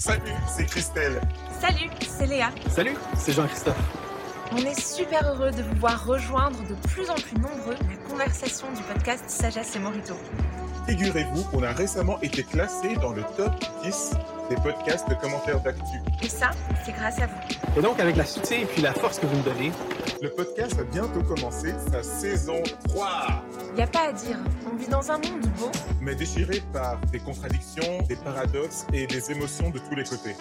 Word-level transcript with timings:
Salut, 0.00 0.32
c'est 0.46 0.64
Christelle. 0.64 1.20
Salut, 1.60 1.90
c'est 2.08 2.26
Léa. 2.26 2.50
Salut, 2.70 2.94
c'est 3.16 3.32
Jean-Christophe. 3.32 3.74
On 4.52 4.58
est 4.58 4.80
super 4.80 5.26
heureux 5.26 5.50
de 5.50 5.60
vous 5.64 5.74
voir 5.74 6.06
rejoindre 6.06 6.56
de 6.68 6.74
plus 6.88 7.10
en 7.10 7.16
plus 7.16 7.36
nombreux 7.36 7.74
la 7.74 8.08
conversation 8.08 8.68
du 8.72 8.82
podcast 8.82 9.24
Sagesse 9.28 9.74
et 9.74 9.80
Morito. 9.80 10.14
Figurez-vous 10.88 11.44
qu'on 11.44 11.62
a 11.62 11.72
récemment 11.72 12.18
été 12.22 12.42
classé 12.42 12.94
dans 12.96 13.12
le 13.12 13.22
top 13.36 13.52
10 13.82 14.12
des 14.48 14.56
podcasts 14.56 15.06
de 15.06 15.14
commentaires 15.16 15.60
d'actu. 15.60 15.98
Et 16.22 16.28
ça, 16.28 16.50
c'est 16.82 16.92
grâce 16.92 17.20
à 17.20 17.26
vous. 17.26 17.78
Et 17.78 17.82
donc, 17.82 18.00
avec 18.00 18.16
la 18.16 18.24
soutien 18.24 18.60
et 18.60 18.64
puis 18.64 18.80
la 18.80 18.94
force 18.94 19.18
que 19.18 19.26
vous 19.26 19.36
me 19.36 19.42
donnez, 19.42 19.70
Le 20.22 20.30
podcast 20.30 20.74
va 20.74 20.84
bientôt 20.84 21.22
commencer 21.22 21.74
sa 21.92 22.02
saison 22.02 22.62
3, 22.88 23.44
Y 23.76 23.82
a 23.82 23.86
pas 23.86 24.08
à 24.08 24.12
dire, 24.12 24.38
on 24.72 24.76
vit 24.76 24.88
dans 24.88 25.12
un 25.12 25.18
monde 25.18 25.46
beau, 25.58 25.70
mais 26.00 26.14
déchiré 26.14 26.62
par 26.72 26.98
des 27.12 27.20
contradictions, 27.20 28.02
des 28.08 28.16
paradoxes 28.16 28.86
et 28.94 29.06
des 29.06 29.30
émotions 29.30 29.68
de 29.68 29.78
tous 29.78 29.94
les 29.94 30.04
côtés. 30.04 30.34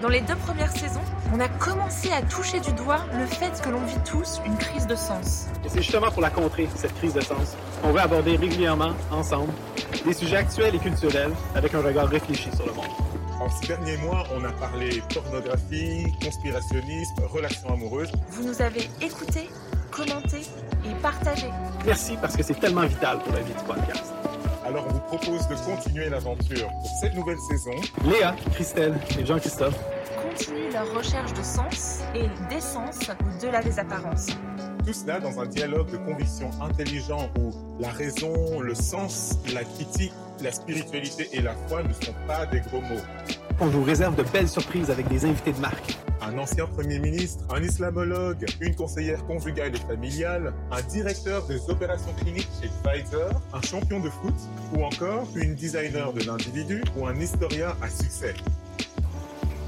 Dans 0.00 0.08
les 0.08 0.20
deux 0.20 0.34
premières 0.36 0.70
saisons, 0.72 1.02
on 1.32 1.38
a 1.38 1.48
commencé 1.48 2.10
à 2.10 2.22
toucher 2.22 2.58
du 2.60 2.72
doigt 2.72 3.00
le 3.16 3.26
fait 3.26 3.60
que 3.62 3.68
l'on 3.68 3.84
vit 3.84 3.98
tous 4.04 4.40
une 4.44 4.56
crise 4.56 4.86
de 4.86 4.96
sens. 4.96 5.46
et 5.64 5.68
c'est 5.68 5.82
justement 5.82 6.10
pour 6.10 6.22
la 6.22 6.30
contrer, 6.30 6.68
cette 6.74 6.94
crise 6.94 7.14
de 7.14 7.20
sens, 7.20 7.56
qu'on 7.82 7.92
va 7.92 8.02
aborder 8.02 8.36
régulièrement, 8.36 8.92
ensemble, 9.12 9.52
des 10.04 10.12
sujets 10.12 10.38
actuels 10.38 10.74
et 10.74 10.78
culturels 10.78 11.32
avec 11.54 11.74
un 11.74 11.82
regard 11.82 12.08
réfléchi 12.08 12.48
sur 12.54 12.66
le 12.66 12.72
monde. 12.72 12.86
En 13.40 13.48
ces 13.48 13.68
derniers 13.68 13.96
mois, 13.98 14.24
on 14.34 14.44
a 14.44 14.52
parlé 14.52 15.02
pornographie, 15.12 16.06
conspirationnisme, 16.22 17.22
relations 17.32 17.72
amoureuses. 17.72 18.10
Vous 18.30 18.44
nous 18.44 18.60
avez 18.62 18.88
écoutés, 19.00 19.48
commentés 19.90 20.46
et 20.84 20.94
partagés. 21.00 21.50
Merci 21.86 22.16
parce 22.20 22.36
que 22.36 22.42
c'est 22.42 22.58
tellement 22.58 22.86
vital 22.86 23.18
pour 23.18 23.32
la 23.34 23.40
vie 23.40 23.52
du 23.52 23.64
podcast. 23.64 24.12
Alors 24.64 24.86
on 24.88 24.92
vous 24.92 25.00
propose 25.00 25.48
de 25.48 25.54
continuer 25.56 26.08
l'aventure 26.08 26.68
pour 26.68 26.90
cette 27.00 27.14
nouvelle 27.14 27.38
saison. 27.50 27.72
Léa, 28.04 28.36
Christelle 28.52 28.94
et 29.18 29.26
Jean-Christophe, 29.26 29.78
Continuent 30.22 30.72
leur 30.72 30.94
recherche 30.94 31.32
de 31.34 31.42
sens 31.42 32.00
et 32.14 32.28
d'essence 32.48 33.10
au-delà 33.20 33.60
des 33.62 33.78
apparences. 33.78 34.28
Tout 34.86 34.92
cela 34.92 35.20
dans 35.20 35.40
un 35.40 35.46
dialogue 35.46 35.90
de 35.90 35.96
conviction 35.96 36.50
intelligent 36.60 37.28
où 37.38 37.52
la 37.80 37.90
raison, 37.90 38.60
le 38.60 38.74
sens, 38.74 39.38
la 39.52 39.64
critique, 39.64 40.12
la 40.40 40.52
spiritualité 40.52 41.28
et 41.32 41.40
la 41.40 41.54
foi 41.68 41.82
ne 41.82 41.92
sont 41.92 42.14
pas 42.26 42.46
des 42.46 42.60
gros 42.60 42.80
mots. 42.80 43.02
On 43.62 43.66
vous 43.66 43.84
réserve 43.84 44.16
de 44.16 44.24
belles 44.24 44.48
surprises 44.48 44.90
avec 44.90 45.06
des 45.08 45.24
invités 45.24 45.52
de 45.52 45.60
marque. 45.60 45.96
Un 46.20 46.36
ancien 46.36 46.66
Premier 46.66 46.98
ministre, 46.98 47.44
un 47.54 47.62
islamologue, 47.62 48.44
une 48.60 48.74
conseillère 48.74 49.24
conjugale 49.24 49.76
et 49.76 49.78
familiale, 49.78 50.52
un 50.72 50.82
directeur 50.82 51.46
des 51.46 51.60
opérations 51.70 52.12
cliniques 52.20 52.48
chez 52.60 52.68
Pfizer, 52.82 53.30
un 53.52 53.62
champion 53.62 54.00
de 54.00 54.10
foot, 54.10 54.34
ou 54.74 54.82
encore 54.82 55.28
une 55.36 55.54
designer 55.54 56.12
de 56.12 56.24
l'individu 56.24 56.82
ou 56.96 57.06
un 57.06 57.14
historien 57.14 57.74
à 57.80 57.88
succès. 57.88 58.34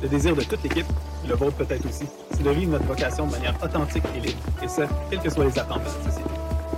Le 0.03 0.09
désir 0.09 0.35
de 0.35 0.43
toute 0.43 0.63
l'équipe, 0.65 0.87
le 1.29 1.35
vôtre 1.37 1.57
peut-être 1.57 1.87
aussi, 1.87 2.07
c'est 2.33 2.43
de 2.43 2.51
vivre 2.51 2.73
notre 2.73 2.87
vocation 2.87 3.27
de 3.29 3.33
manière 3.33 3.55
authentique 3.63 4.05
et 4.17 4.21
libre. 4.21 4.43
Et 4.63 4.69
ça, 4.69 4.89
quelles 5.09 5.21
que 5.21 5.31
soient 5.31 5.45
les 5.45 5.59
attentes 5.59 5.83
de 5.83 5.85
la 5.85 6.11
société. 6.11 6.34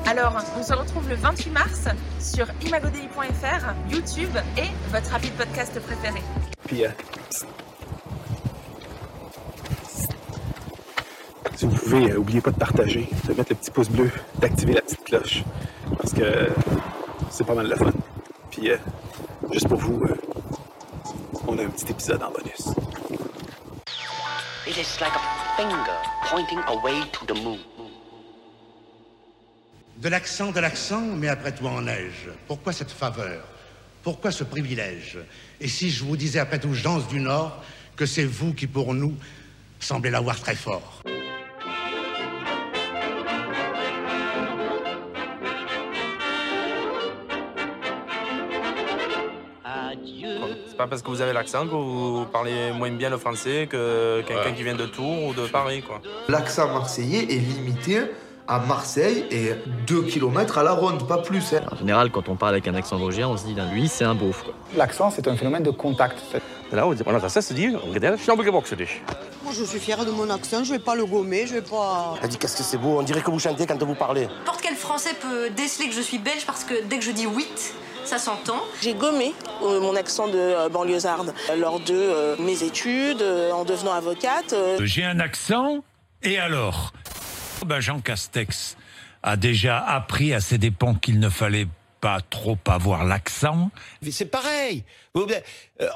Alors, 0.09 0.37
on 0.57 0.63
se 0.63 0.73
retrouve 0.73 1.09
le 1.09 1.17
28 1.17 1.51
mars 1.51 1.89
sur 2.21 2.47
imagodei.fr, 2.65 3.93
YouTube 3.93 4.31
et 4.57 4.69
votre 4.93 5.11
rapide 5.11 5.33
podcast 5.33 5.81
préféré. 5.81 6.23
Puis, 6.65 6.85
euh, 6.85 6.91
si 11.57 11.67
vous 11.67 11.75
pouvez, 11.75 12.13
euh, 12.13 12.19
oubliez 12.19 12.41
pas 12.41 12.53
de 12.53 12.57
partager, 12.59 13.09
de 13.25 13.35
mettre 13.35 13.51
le 13.51 13.57
petit 13.57 13.71
pouce 13.73 13.89
bleu, 13.89 14.11
d'activer 14.39 14.75
la 14.75 14.83
petite 14.83 15.03
cloche. 15.03 15.43
Parce 15.99 16.13
que 16.13 16.51
c'est 17.31 17.45
pas 17.45 17.55
mal 17.55 17.69
le 17.69 17.75
fun. 17.75 17.91
Puis, 18.51 18.71
euh, 18.71 18.77
juste 19.53 19.67
pour 19.67 19.79
vous, 19.79 20.01
euh, 20.05 20.17
on 21.49 21.59
a 21.59 21.63
un 21.63 21.69
petit 21.69 21.91
épisode 21.91 22.23
en 22.23 22.31
bonus. 22.31 22.69
It 24.69 24.77
is 24.77 25.01
like 25.01 25.15
a 25.15 25.57
finger 25.57 25.97
pointing 26.29 26.61
away 26.69 27.01
to 27.13 27.27
the 27.27 27.43
moon. 27.43 27.59
De 29.99 30.11
l'accent, 30.11 30.53
de 30.53 30.61
l'accent, 30.61 31.01
mais 31.01 31.29
après 31.29 31.53
tout 31.53 31.67
en 31.67 31.81
neige. 31.81 32.29
Pourquoi 32.47 32.75
cette 32.75 32.91
faveur? 32.91 33.43
Pourquoi 34.03 34.31
ce 34.31 34.45
privilège? 34.45 35.19
Et 35.59 35.69
si 35.69 35.91
je 35.91 36.05
vous 36.05 36.19
disais 36.19 36.39
après 36.39 36.59
tout, 36.59 36.75
gens 36.75 36.99
du 36.99 37.19
Nord, 37.19 37.63
que 37.97 38.05
c'est 38.05 38.27
vous 38.27 38.53
qui, 38.53 38.67
pour 38.67 38.93
nous, 38.93 39.15
semblez 39.81 40.11
l'avoir 40.11 40.39
très 40.39 40.55
fort 40.55 41.03
Adieu. 49.65 50.39
C'est 50.69 50.77
pas 50.77 50.87
parce 50.87 51.01
que 51.01 51.09
vous 51.09 51.23
avez 51.23 51.33
l'accent 51.33 51.65
que 51.65 51.71
vous 51.71 52.27
parlez 52.27 52.71
moins 52.73 52.91
bien 52.91 53.09
le 53.09 53.17
français 53.17 53.67
que 53.69 54.23
quelqu'un 54.29 54.53
qui 54.53 54.63
vient 54.63 54.77
de 54.77 54.85
Tours 54.85 55.25
ou 55.25 55.33
de 55.33 55.47
Paris, 55.47 55.83
quoi. 55.83 56.03
L'accent 56.29 56.71
marseillais 56.71 57.25
est 57.25 57.39
limité 57.39 58.03
à 58.49 58.59
Marseille 58.61 59.25
et 59.31 59.53
2 59.87 60.03
km 60.03 60.59
à 60.59 60.63
la 60.63 60.73
ronde, 60.73 61.07
pas 61.07 61.19
plus. 61.19 61.53
hein. 61.55 61.61
En 61.73 61.77
général, 61.77 62.11
quand 62.11 62.29
on 62.29 62.37
parle 62.37 62.53
avec 62.55 62.69
un 62.69 62.75
accent 62.75 62.97
vosgien, 62.97 63.29
on 63.29 63.37
se 63.37 63.45
dit, 63.45 63.55
d'un 63.55 63.71
lui, 63.73 63.89
c'est 63.89 64.05
un 64.05 64.15
beauf. 64.15 64.45
L'accent, 64.77 65.11
c'est 65.11 65.27
un 65.29 65.37
phénomène 65.37 65.63
de 65.63 65.71
contact. 65.71 66.19
Là, 66.73 66.87
on 66.87 67.15
a 67.15 67.29
ça 67.29 67.43
se 67.43 67.53
dit, 67.55 67.69
regarde, 67.93 68.19
Schnabelgebox 68.19 68.73
dich. 68.75 69.03
Moi, 69.45 69.53
je 69.57 69.63
suis 69.65 69.79
fière 69.79 70.05
de 70.05 70.11
mon 70.11 70.29
accent, 70.31 70.65
je 70.65 70.73
vais 70.73 70.79
pas 70.81 70.95
le 70.97 71.07
gommer, 71.07 71.47
je 71.47 71.55
vais 71.55 71.63
pas. 71.63 72.15
Elle 72.23 72.29
dit 72.29 72.39
qu'est-ce 72.39 72.57
que 72.57 72.63
c'est 72.65 72.77
beau, 72.79 72.99
on 72.99 73.03
dirait 73.03 73.21
que 73.23 73.31
vous 73.31 73.39
chantez 73.39 73.67
quand 73.67 73.81
vous 73.83 73.95
parlez. 73.95 74.27
N'importe 74.39 74.61
quel 74.63 74.75
Français 74.75 75.15
peut 75.21 75.51
déceler 75.51 75.89
que 75.89 75.95
je 75.95 76.01
suis 76.01 76.19
belge 76.19 76.45
parce 76.47 76.65
que 76.65 76.75
dès 76.85 76.99
que 76.99 77.05
je 77.05 77.13
dis 77.13 77.27
oui, 77.29 77.47
ça 78.05 78.19
s'entend. 78.19 78.61
J'ai 78.83 78.95
gommé 78.95 79.33
euh, 79.63 79.81
mon 79.81 79.95
accent 79.95 80.27
de 80.27 80.35
euh, 80.39 80.69
banlieusarde 80.69 81.33
lors 81.57 81.79
de 81.79 81.95
euh, 81.95 82.37
mes 82.41 82.63
études, 82.65 83.23
euh, 83.23 83.53
en 83.53 83.65
devenant 83.65 83.93
avocate. 83.93 84.53
euh, 84.53 84.79
J'ai 84.83 85.05
un 85.05 85.21
accent, 85.21 85.85
et 86.23 86.39
alors? 86.39 86.93
Ben 87.65 87.81
Jean 87.81 88.01
Castex 88.01 88.77
a 89.23 89.37
déjà 89.37 89.79
appris 89.79 90.35
à 90.35 90.41
ses 90.41 90.59
dépens 90.59 90.95
qu'il 90.95 91.19
ne 91.19 91.29
fallait 91.29 91.67
pas 92.01 92.21
trop 92.21 92.59
avoir 92.67 93.05
l'accent. 93.05 93.71
C'est 94.11 94.27
pareil. 94.31 94.85
Euh, 95.17 95.27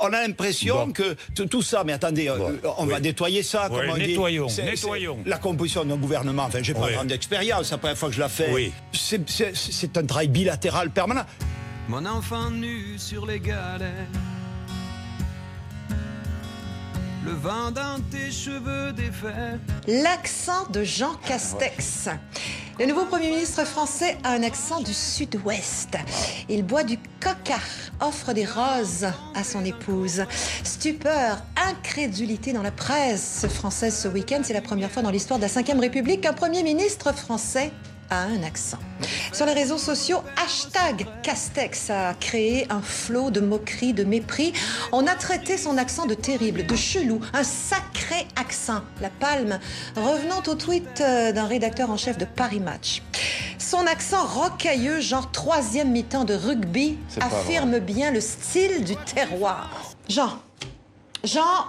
on 0.00 0.06
a 0.06 0.26
l'impression 0.26 0.86
Bon. 0.86 0.92
que 0.92 1.14
tout 1.44 1.60
ça, 1.62 1.84
mais 1.84 1.92
attendez, 1.92 2.28
euh, 2.28 2.36
Bon. 2.62 2.74
on 2.78 2.86
va 2.86 2.98
nettoyer 3.00 3.42
ça. 3.42 3.68
Oui, 3.70 3.76
comme 3.80 3.90
on 3.90 3.94
dit. 3.96 4.08
nettoyons, 4.08 4.48
C'est- 4.48 4.64
nettoyons. 4.64 5.18
La 5.26 5.36
composition 5.36 5.84
d'un 5.84 5.96
gouvernement, 5.96 6.44
enfin, 6.44 6.60
j'ai 6.62 6.72
pas 6.72 6.86
Oui. 6.86 6.94
grande 6.94 7.12
expérience, 7.12 7.66
c'est 7.66 7.72
la 7.74 7.78
première 7.78 7.98
fois 7.98 8.08
que 8.08 8.14
je 8.14 8.20
la 8.20 8.30
fais. 8.30 8.50
Oui. 8.50 8.72
C'est 8.92 9.96
un 9.98 10.06
travail 10.06 10.28
bilatéral 10.28 10.90
permanent. 10.90 11.26
Mon 11.88 12.06
enfant 12.06 12.50
nu 12.50 12.98
sur 12.98 13.26
les 13.26 13.38
galets. 13.40 13.92
Le 17.30 17.70
dans 17.70 18.00
tes 18.10 18.32
cheveux. 18.32 18.92
L'accent 19.86 20.66
de 20.72 20.82
Jean 20.82 21.14
Castex. 21.24 22.08
Le 22.80 22.86
nouveau 22.86 23.04
Premier 23.04 23.30
ministre 23.30 23.64
français 23.64 24.18
a 24.24 24.32
un 24.32 24.42
accent 24.42 24.80
du 24.80 24.92
sud-ouest. 24.92 25.96
Il 26.48 26.64
boit 26.64 26.82
du 26.82 26.98
coca, 27.20 27.60
offre 28.00 28.32
des 28.32 28.44
roses 28.44 29.06
à 29.36 29.44
son 29.44 29.64
épouse. 29.64 30.24
Stupeur, 30.64 31.40
incrédulité 31.56 32.52
dans 32.52 32.62
la 32.62 32.72
presse 32.72 33.46
française 33.48 33.96
ce 33.96 34.08
week-end. 34.08 34.40
C'est 34.42 34.52
la 34.52 34.60
première 34.60 34.90
fois 34.90 35.02
dans 35.02 35.10
l'histoire 35.10 35.38
de 35.38 35.44
la 35.44 35.62
Ve 35.62 35.78
République 35.78 36.22
qu'un 36.22 36.32
Premier 36.32 36.64
ministre 36.64 37.14
français 37.14 37.70
a 38.10 38.24
un 38.24 38.42
accent. 38.42 38.78
Sur 39.32 39.46
les 39.46 39.52
réseaux 39.52 39.78
sociaux, 39.78 40.22
hashtag 40.36 41.06
Castex 41.22 41.90
a 41.90 42.14
créé 42.14 42.66
un 42.70 42.82
flot 42.82 43.30
de 43.30 43.40
moqueries, 43.40 43.94
de 43.94 44.04
mépris. 44.04 44.52
On 44.92 45.06
a 45.06 45.14
traité 45.14 45.56
son 45.56 45.78
accent 45.78 46.06
de 46.06 46.14
terrible, 46.14 46.66
de 46.66 46.76
chelou, 46.76 47.20
un 47.32 47.44
sacré 47.44 48.26
accent. 48.36 48.82
La 49.00 49.10
palme 49.10 49.58
revenant 49.96 50.42
au 50.46 50.54
tweet 50.54 51.00
euh, 51.00 51.32
d'un 51.32 51.46
rédacteur 51.46 51.90
en 51.90 51.96
chef 51.96 52.18
de 52.18 52.24
Paris 52.24 52.60
Match. 52.60 53.02
Son 53.58 53.86
accent 53.86 54.24
rocailleux, 54.24 55.00
genre 55.00 55.30
troisième 55.30 55.90
mi-temps 55.90 56.24
de 56.24 56.34
rugby, 56.34 56.98
affirme 57.20 57.78
bien 57.78 58.10
le 58.10 58.20
style 58.20 58.84
du 58.84 58.96
terroir. 58.96 59.70
Jean, 60.08 60.40
Jean, 61.22 61.66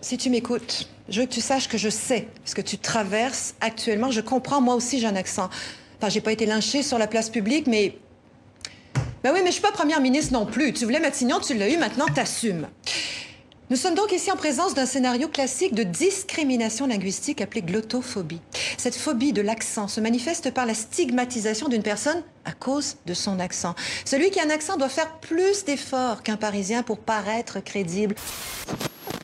si 0.00 0.16
tu 0.16 0.30
m'écoutes, 0.30 0.88
je 1.08 1.20
veux 1.20 1.26
que 1.26 1.32
tu 1.32 1.40
saches 1.40 1.68
que 1.68 1.78
je 1.78 1.88
sais 1.88 2.28
ce 2.44 2.54
que 2.54 2.60
tu 2.60 2.78
traverses 2.78 3.54
actuellement. 3.60 4.10
Je 4.10 4.20
comprends, 4.20 4.60
moi 4.60 4.74
aussi 4.74 5.00
j'ai 5.00 5.06
un 5.06 5.16
accent. 5.16 5.48
Enfin, 5.98 6.08
j'ai 6.08 6.20
pas 6.20 6.32
été 6.32 6.46
lynchée 6.46 6.82
sur 6.82 6.98
la 6.98 7.06
place 7.06 7.30
publique, 7.30 7.66
mais. 7.66 7.98
Ben 9.24 9.32
oui, 9.32 9.40
mais 9.42 9.48
je 9.48 9.54
suis 9.54 9.62
pas 9.62 9.72
première 9.72 10.00
ministre 10.00 10.32
non 10.32 10.46
plus. 10.46 10.72
Tu 10.72 10.84
voulais 10.84 11.00
Matignon, 11.00 11.40
tu 11.40 11.54
l'as 11.54 11.68
eu, 11.68 11.76
maintenant 11.76 12.06
t'assumes. 12.06 12.68
Nous 13.70 13.76
sommes 13.76 13.94
donc 13.94 14.12
ici 14.12 14.30
en 14.30 14.36
présence 14.36 14.72
d'un 14.72 14.86
scénario 14.86 15.28
classique 15.28 15.74
de 15.74 15.82
discrimination 15.82 16.86
linguistique 16.86 17.42
appelé 17.42 17.60
glottophobie. 17.60 18.40
Cette 18.78 18.96
phobie 18.96 19.34
de 19.34 19.42
l'accent 19.42 19.88
se 19.88 20.00
manifeste 20.00 20.54
par 20.54 20.64
la 20.64 20.72
stigmatisation 20.72 21.68
d'une 21.68 21.82
personne 21.82 22.22
à 22.46 22.52
cause 22.52 22.96
de 23.04 23.12
son 23.12 23.38
accent. 23.40 23.74
Celui 24.06 24.30
qui 24.30 24.40
a 24.40 24.44
un 24.44 24.50
accent 24.50 24.78
doit 24.78 24.88
faire 24.88 25.18
plus 25.18 25.66
d'efforts 25.66 26.22
qu'un 26.22 26.38
Parisien 26.38 26.82
pour 26.82 26.98
paraître 26.98 27.60
crédible. 27.60 28.14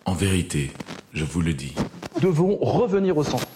En 0.07 0.13
vérité, 0.13 0.71
je 1.13 1.25
vous 1.25 1.41
le 1.41 1.55
dis, 1.55 1.75
Nous 2.15 2.21
devons 2.29 2.59
revenir 2.61 3.17
au 3.17 3.25
centre. 3.25 3.47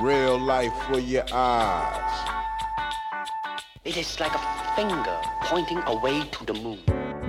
Real 0.00 0.38
life 0.46 0.72
for 0.88 0.98
your 1.00 1.24
eyes. 1.32 1.98
It 3.84 3.96
is 3.96 4.18
like 4.20 4.32
a 4.34 4.40
finger 4.76 5.16
pointing 5.48 5.78
away 5.86 6.20
to 6.30 6.44
the 6.44 6.62
moon. 6.62 6.78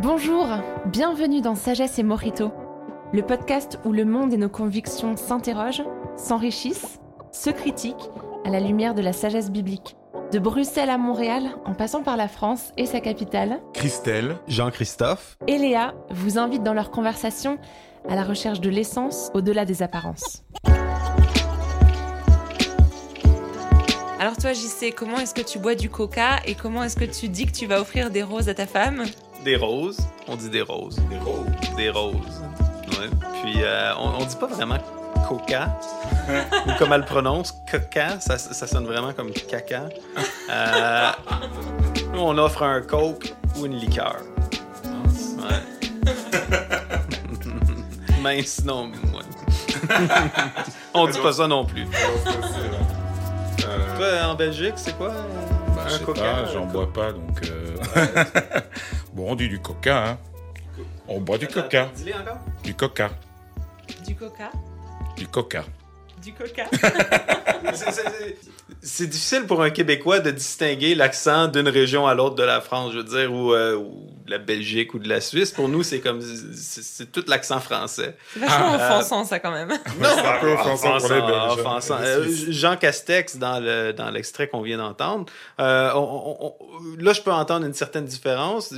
Bonjour, 0.02 0.48
bienvenue 0.86 1.42
dans 1.42 1.56
Sagesse 1.56 1.98
et 2.00 2.04
Morito, 2.04 2.52
le 3.12 3.24
podcast 3.24 3.80
où 3.86 3.92
le 3.92 4.06
monde 4.06 4.34
et 4.34 4.38
nos 4.38 4.50
convictions 4.50 5.18
s'interrogent, 5.18 5.84
s'enrichissent, 6.16 7.00
se 7.32 7.50
critiquent 7.50 8.10
à 8.46 8.50
la 8.50 8.60
lumière 8.60 8.94
de 8.94 9.02
la 9.02 9.14
sagesse 9.14 9.50
biblique. 9.52 9.96
De 10.34 10.40
Bruxelles 10.40 10.90
à 10.90 10.98
Montréal, 10.98 11.44
en 11.64 11.76
passant 11.76 12.02
par 12.02 12.18
la 12.18 12.28
France 12.28 12.72
et 12.76 12.88
sa 12.88 13.02
capitale, 13.02 13.60
Christelle, 13.76 14.38
Jean-Christophe 14.48 15.38
et 15.46 15.60
Léa 15.60 15.94
vous 16.10 16.40
invitent 16.40 16.64
dans 16.64 16.74
leur 16.74 16.90
conversation 16.90 17.60
à 18.10 18.16
la 18.16 18.24
recherche 18.24 18.60
de 18.60 18.72
l'essence 18.72 19.30
au-delà 19.36 19.64
des 19.64 19.84
apparences. 19.84 20.44
Alors 24.20 24.36
toi, 24.42 24.54
JC, 24.54 24.92
comment 24.96 25.18
est-ce 25.18 25.36
que 25.36 25.44
tu 25.44 25.60
bois 25.60 25.76
du 25.76 25.92
coca 25.92 26.40
et 26.48 26.56
comment 26.56 26.82
est-ce 26.82 26.96
que 26.96 27.06
tu 27.06 27.30
dis 27.30 27.46
que 27.46 27.52
tu 27.52 27.68
vas 27.68 27.80
offrir 27.80 28.10
des 28.10 28.24
roses 28.24 28.50
à 28.50 28.56
ta 28.56 28.66
femme? 28.66 29.04
Des 29.46 29.56
roses, 29.56 30.00
on 30.28 30.36
dit 30.36 30.50
des 30.50 30.64
roses. 30.64 31.00
Des 31.12 31.20
roses. 31.20 31.46
Des 31.78 31.90
roses. 31.92 32.44
Ouais. 32.88 33.10
Puis 33.44 33.62
euh, 33.62 33.92
on, 34.00 34.20
on 34.20 34.26
dit 34.26 34.36
pas 34.38 34.48
vraiment 34.48 34.80
coca, 35.30 35.80
ou 36.68 36.74
comme 36.78 36.94
elle 36.94 37.02
le 37.02 37.06
prononce, 37.06 37.54
coca, 37.70 38.20
ça, 38.20 38.38
ça 38.38 38.68
sonne 38.68 38.86
vraiment 38.86 39.14
comme 39.14 39.32
caca. 39.32 39.90
Euh, 40.50 41.12
nous, 42.14 42.20
on 42.20 42.38
offre 42.38 42.64
un 42.64 42.82
coke 42.82 43.34
ou 43.58 43.66
une 43.66 43.78
liqueur. 43.78 44.18
Ouais. 45.38 46.12
Mais 48.24 48.42
sinon, 48.44 48.92
moi. 49.12 49.22
on 50.94 51.08
dit 51.08 51.20
pas 51.20 51.34
ça 51.34 51.48
non 51.48 51.66
plus. 51.66 51.86
Toi, 53.98 54.26
en 54.26 54.36
Belgique, 54.36 54.74
c'est 54.78 54.96
quoi 54.98 55.10
Bah, 55.76 55.86
je 55.88 55.94
sais 55.94 56.06
pas, 56.06 56.46
j'en 56.52 56.66
bois 56.66 56.92
pas, 56.92 57.12
donc... 57.12 57.42
euh, 57.50 57.76
bon, 59.14 59.32
on 59.32 59.36
dit 59.36 59.50
du 59.50 59.60
coca, 59.60 60.08
hein. 60.08 60.18
On 61.08 61.20
boit 61.20 61.38
du 61.38 61.48
coca. 61.48 61.90
Dis-les 61.96 62.14
encore. 62.14 62.38
Du 62.64 62.74
coca. 62.74 63.10
Du 64.06 64.16
coca 64.16 64.52
Du 65.18 65.28
coca. 65.28 65.64
Du 66.24 66.34
coca 66.34 66.64
C'est- 68.82 69.08
difficile 69.08 69.46
pour 69.46 69.62
un 69.64 69.70
Québécois 69.70 70.20
de 70.20 70.30
distinguer 70.32 70.94
l'accent 70.94 71.48
d'une 71.48 71.70
région 71.70 72.06
à 72.06 72.14
l'autre 72.14 72.36
de 72.36 72.44
la 72.44 72.60
France, 72.60 72.92
je 72.92 72.98
veux 72.98 73.04
dire, 73.04 73.32
ou, 73.34 73.54
euh, 73.54 73.76
ou 73.76 74.10
de 74.26 74.32
la 74.32 74.38
Belgique 74.40 74.94
ou 74.94 75.00
de 75.00 75.08
la 75.08 75.22
Suisse. 75.22 75.52
Pour 75.52 75.70
nous, 75.70 75.84
c'est 75.84 76.02
comme 76.02 76.20
c'est 76.22 77.10
tout 77.12 77.24
l'accent 77.28 77.60
français. 77.62 78.18
C'est 78.34 78.40
vachement 78.42 78.74
Euh, 78.74 78.76
offensant 78.76 79.24
ça 79.24 79.40
quand 79.40 79.52
même. 79.52 79.70
Non, 79.70 80.10
C'est 80.14 80.26
un 80.28 80.40
peu 80.40 80.52
offensant 80.52 80.98
pour 80.98 81.10
les 81.14 81.22
Belges. 81.22 81.52
offensant. 81.60 82.00
Les 82.00 82.06
Euh. 82.08 82.52
Jean 82.52 82.76
Castex, 82.76 83.38
dans 83.38 83.60
le 83.64 83.94
dans 83.94 84.10
l'extrait 84.12 84.48
qu'on 84.50 84.62
vient 84.62 84.78
d'entendre, 84.78 85.26
euh, 85.62 85.92
là, 87.00 87.14
je 87.14 87.22
peux 87.22 87.32
entendre 87.32 87.66
une 87.66 87.74
certaine 87.74 88.06
différence. 88.06 88.74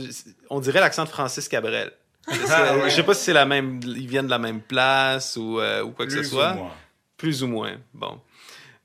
On 0.52 0.60
dirait 0.60 0.80
l'accent 0.82 1.04
de 1.06 1.10
Francis 1.10 1.48
Cabrel. 1.50 1.92
Ah, 2.28 2.76
ouais. 2.78 2.90
Je 2.90 2.96
sais 2.96 3.04
pas 3.04 3.14
si 3.16 3.24
c'est 3.26 3.34
la 3.34 3.46
même, 3.46 3.80
ils 3.84 4.08
viennent 4.08 4.26
de 4.26 4.32
la 4.32 4.40
même 4.40 4.62
place 4.62 5.36
ou, 5.38 5.60
euh, 5.60 5.84
ou 5.84 5.92
quoi 5.92 6.06
que 6.06 6.12
Plus 6.12 6.24
ce 6.24 6.30
soit. 6.30 6.54
ou 6.54 6.58
moins. 6.58 6.72
Plus 7.18 7.44
ou 7.44 7.48
moins. 7.48 7.78
Bon. 7.94 8.20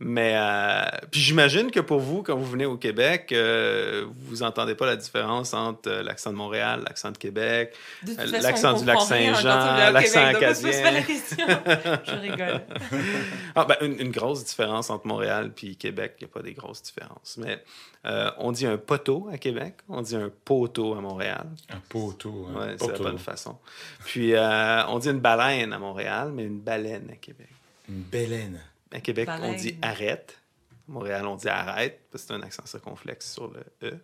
Mais 0.02 0.32
euh, 0.34 0.82
puis 1.10 1.20
j'imagine 1.20 1.70
que 1.70 1.80
pour 1.80 2.00
vous, 2.00 2.22
quand 2.22 2.34
vous 2.34 2.46
venez 2.46 2.64
au 2.64 2.78
Québec, 2.78 3.32
euh, 3.32 4.06
vous 4.16 4.42
entendez 4.42 4.74
pas 4.74 4.86
la 4.86 4.96
différence 4.96 5.52
entre 5.52 5.90
euh, 5.90 6.02
l'accent 6.02 6.30
de 6.32 6.36
Montréal, 6.36 6.82
l'accent 6.86 7.10
de 7.10 7.18
Québec, 7.18 7.76
euh, 8.08 8.14
façon, 8.14 8.38
l'accent 8.40 8.72
du 8.80 8.86
lac 8.86 8.98
Saint-Jean, 9.02 9.90
l'accent 9.92 10.32
Québec, 10.32 10.32
donc 10.32 10.40
la 10.40 10.48
acadien. 10.48 11.02
question. 11.02 11.46
Je 12.06 12.14
rigole. 12.18 12.60
Ah, 13.54 13.66
ben, 13.66 13.76
une, 13.82 14.00
une 14.00 14.10
grosse 14.10 14.42
différence 14.42 14.88
entre 14.88 15.06
Montréal 15.06 15.52
puis 15.54 15.76
Québec, 15.76 16.14
il 16.20 16.24
n'y 16.24 16.30
a 16.30 16.32
pas 16.32 16.40
des 16.40 16.54
grosses 16.54 16.82
différences. 16.82 17.36
Mais 17.36 17.62
euh, 18.06 18.30
on 18.38 18.52
dit 18.52 18.64
un 18.64 18.78
poteau 18.78 19.28
à 19.30 19.36
Québec, 19.36 19.74
on 19.90 20.00
dit 20.00 20.16
un 20.16 20.30
poteau 20.46 20.94
à 20.94 21.02
Montréal. 21.02 21.46
Un 21.68 21.80
poteau. 21.90 22.48
hein. 22.54 22.58
Ouais, 22.68 22.76
c'est 22.80 22.90
la 22.92 22.98
bonne 22.98 23.18
façon. 23.18 23.58
Puis 24.06 24.32
euh, 24.34 24.86
on 24.86 24.98
dit 24.98 25.10
une 25.10 25.20
baleine 25.20 25.74
à 25.74 25.78
Montréal, 25.78 26.30
mais 26.32 26.44
une 26.44 26.60
baleine 26.60 27.10
à 27.12 27.16
Québec. 27.16 27.48
Une 27.90 28.02
baleine. 28.02 28.60
À 28.92 29.00
Québec, 29.00 29.28
on 29.42 29.54
dit 29.54 29.76
arrête. 29.82 30.39
Montréal, 30.90 31.24
on 31.26 31.36
dit 31.36 31.48
arrête, 31.48 32.00
parce 32.10 32.24
que 32.24 32.28
c'est 32.28 32.34
un 32.34 32.42
accent 32.42 32.66
circonflexe 32.66 33.32
sur 33.32 33.48
le 33.48 33.88
E. 33.88 33.98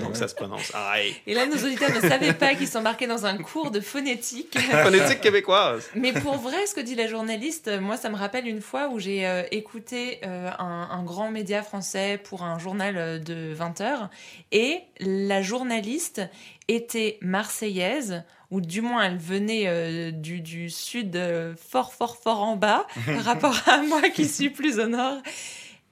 Donc 0.00 0.16
ça 0.16 0.26
se 0.26 0.34
prononce 0.34 0.74
arrête. 0.74 1.14
Et 1.24 1.34
là, 1.34 1.46
nos 1.46 1.54
auditeurs 1.54 1.94
ne 1.94 2.00
savaient 2.00 2.32
pas 2.32 2.56
qu'ils 2.56 2.66
s'embarquaient 2.66 3.06
dans 3.06 3.26
un 3.26 3.38
cours 3.38 3.70
de 3.70 3.78
phonétique. 3.78 4.58
Phonétique 4.82 5.20
québécoise. 5.20 5.88
Mais 5.94 6.12
pour 6.12 6.34
vrai, 6.38 6.66
ce 6.66 6.74
que 6.74 6.80
dit 6.80 6.96
la 6.96 7.06
journaliste, 7.06 7.70
moi, 7.80 7.96
ça 7.96 8.08
me 8.08 8.16
rappelle 8.16 8.48
une 8.48 8.60
fois 8.60 8.88
où 8.88 8.98
j'ai 8.98 9.24
euh, 9.24 9.44
écouté 9.52 10.18
euh, 10.24 10.50
un, 10.58 10.88
un 10.90 11.04
grand 11.04 11.30
média 11.30 11.62
français 11.62 12.20
pour 12.22 12.42
un 12.42 12.58
journal 12.58 12.96
euh, 12.96 13.18
de 13.20 13.52
20 13.54 13.80
heures 13.80 14.10
et 14.50 14.80
la 14.98 15.42
journaliste 15.42 16.22
était 16.66 17.18
marseillaise 17.20 18.24
ou 18.50 18.60
du 18.60 18.80
moins 18.80 19.04
elle 19.04 19.18
venait 19.18 19.64
euh, 19.66 20.10
du, 20.10 20.40
du 20.40 20.70
sud 20.70 21.20
fort 21.56 21.94
fort 21.94 22.16
fort 22.16 22.42
en 22.42 22.56
bas 22.56 22.86
par 23.06 23.24
rapport 23.24 23.56
à 23.66 23.78
moi 23.82 24.08
qui 24.10 24.24
suis 24.26 24.50
plus 24.50 24.80
au 24.80 24.88
nord. 24.88 25.20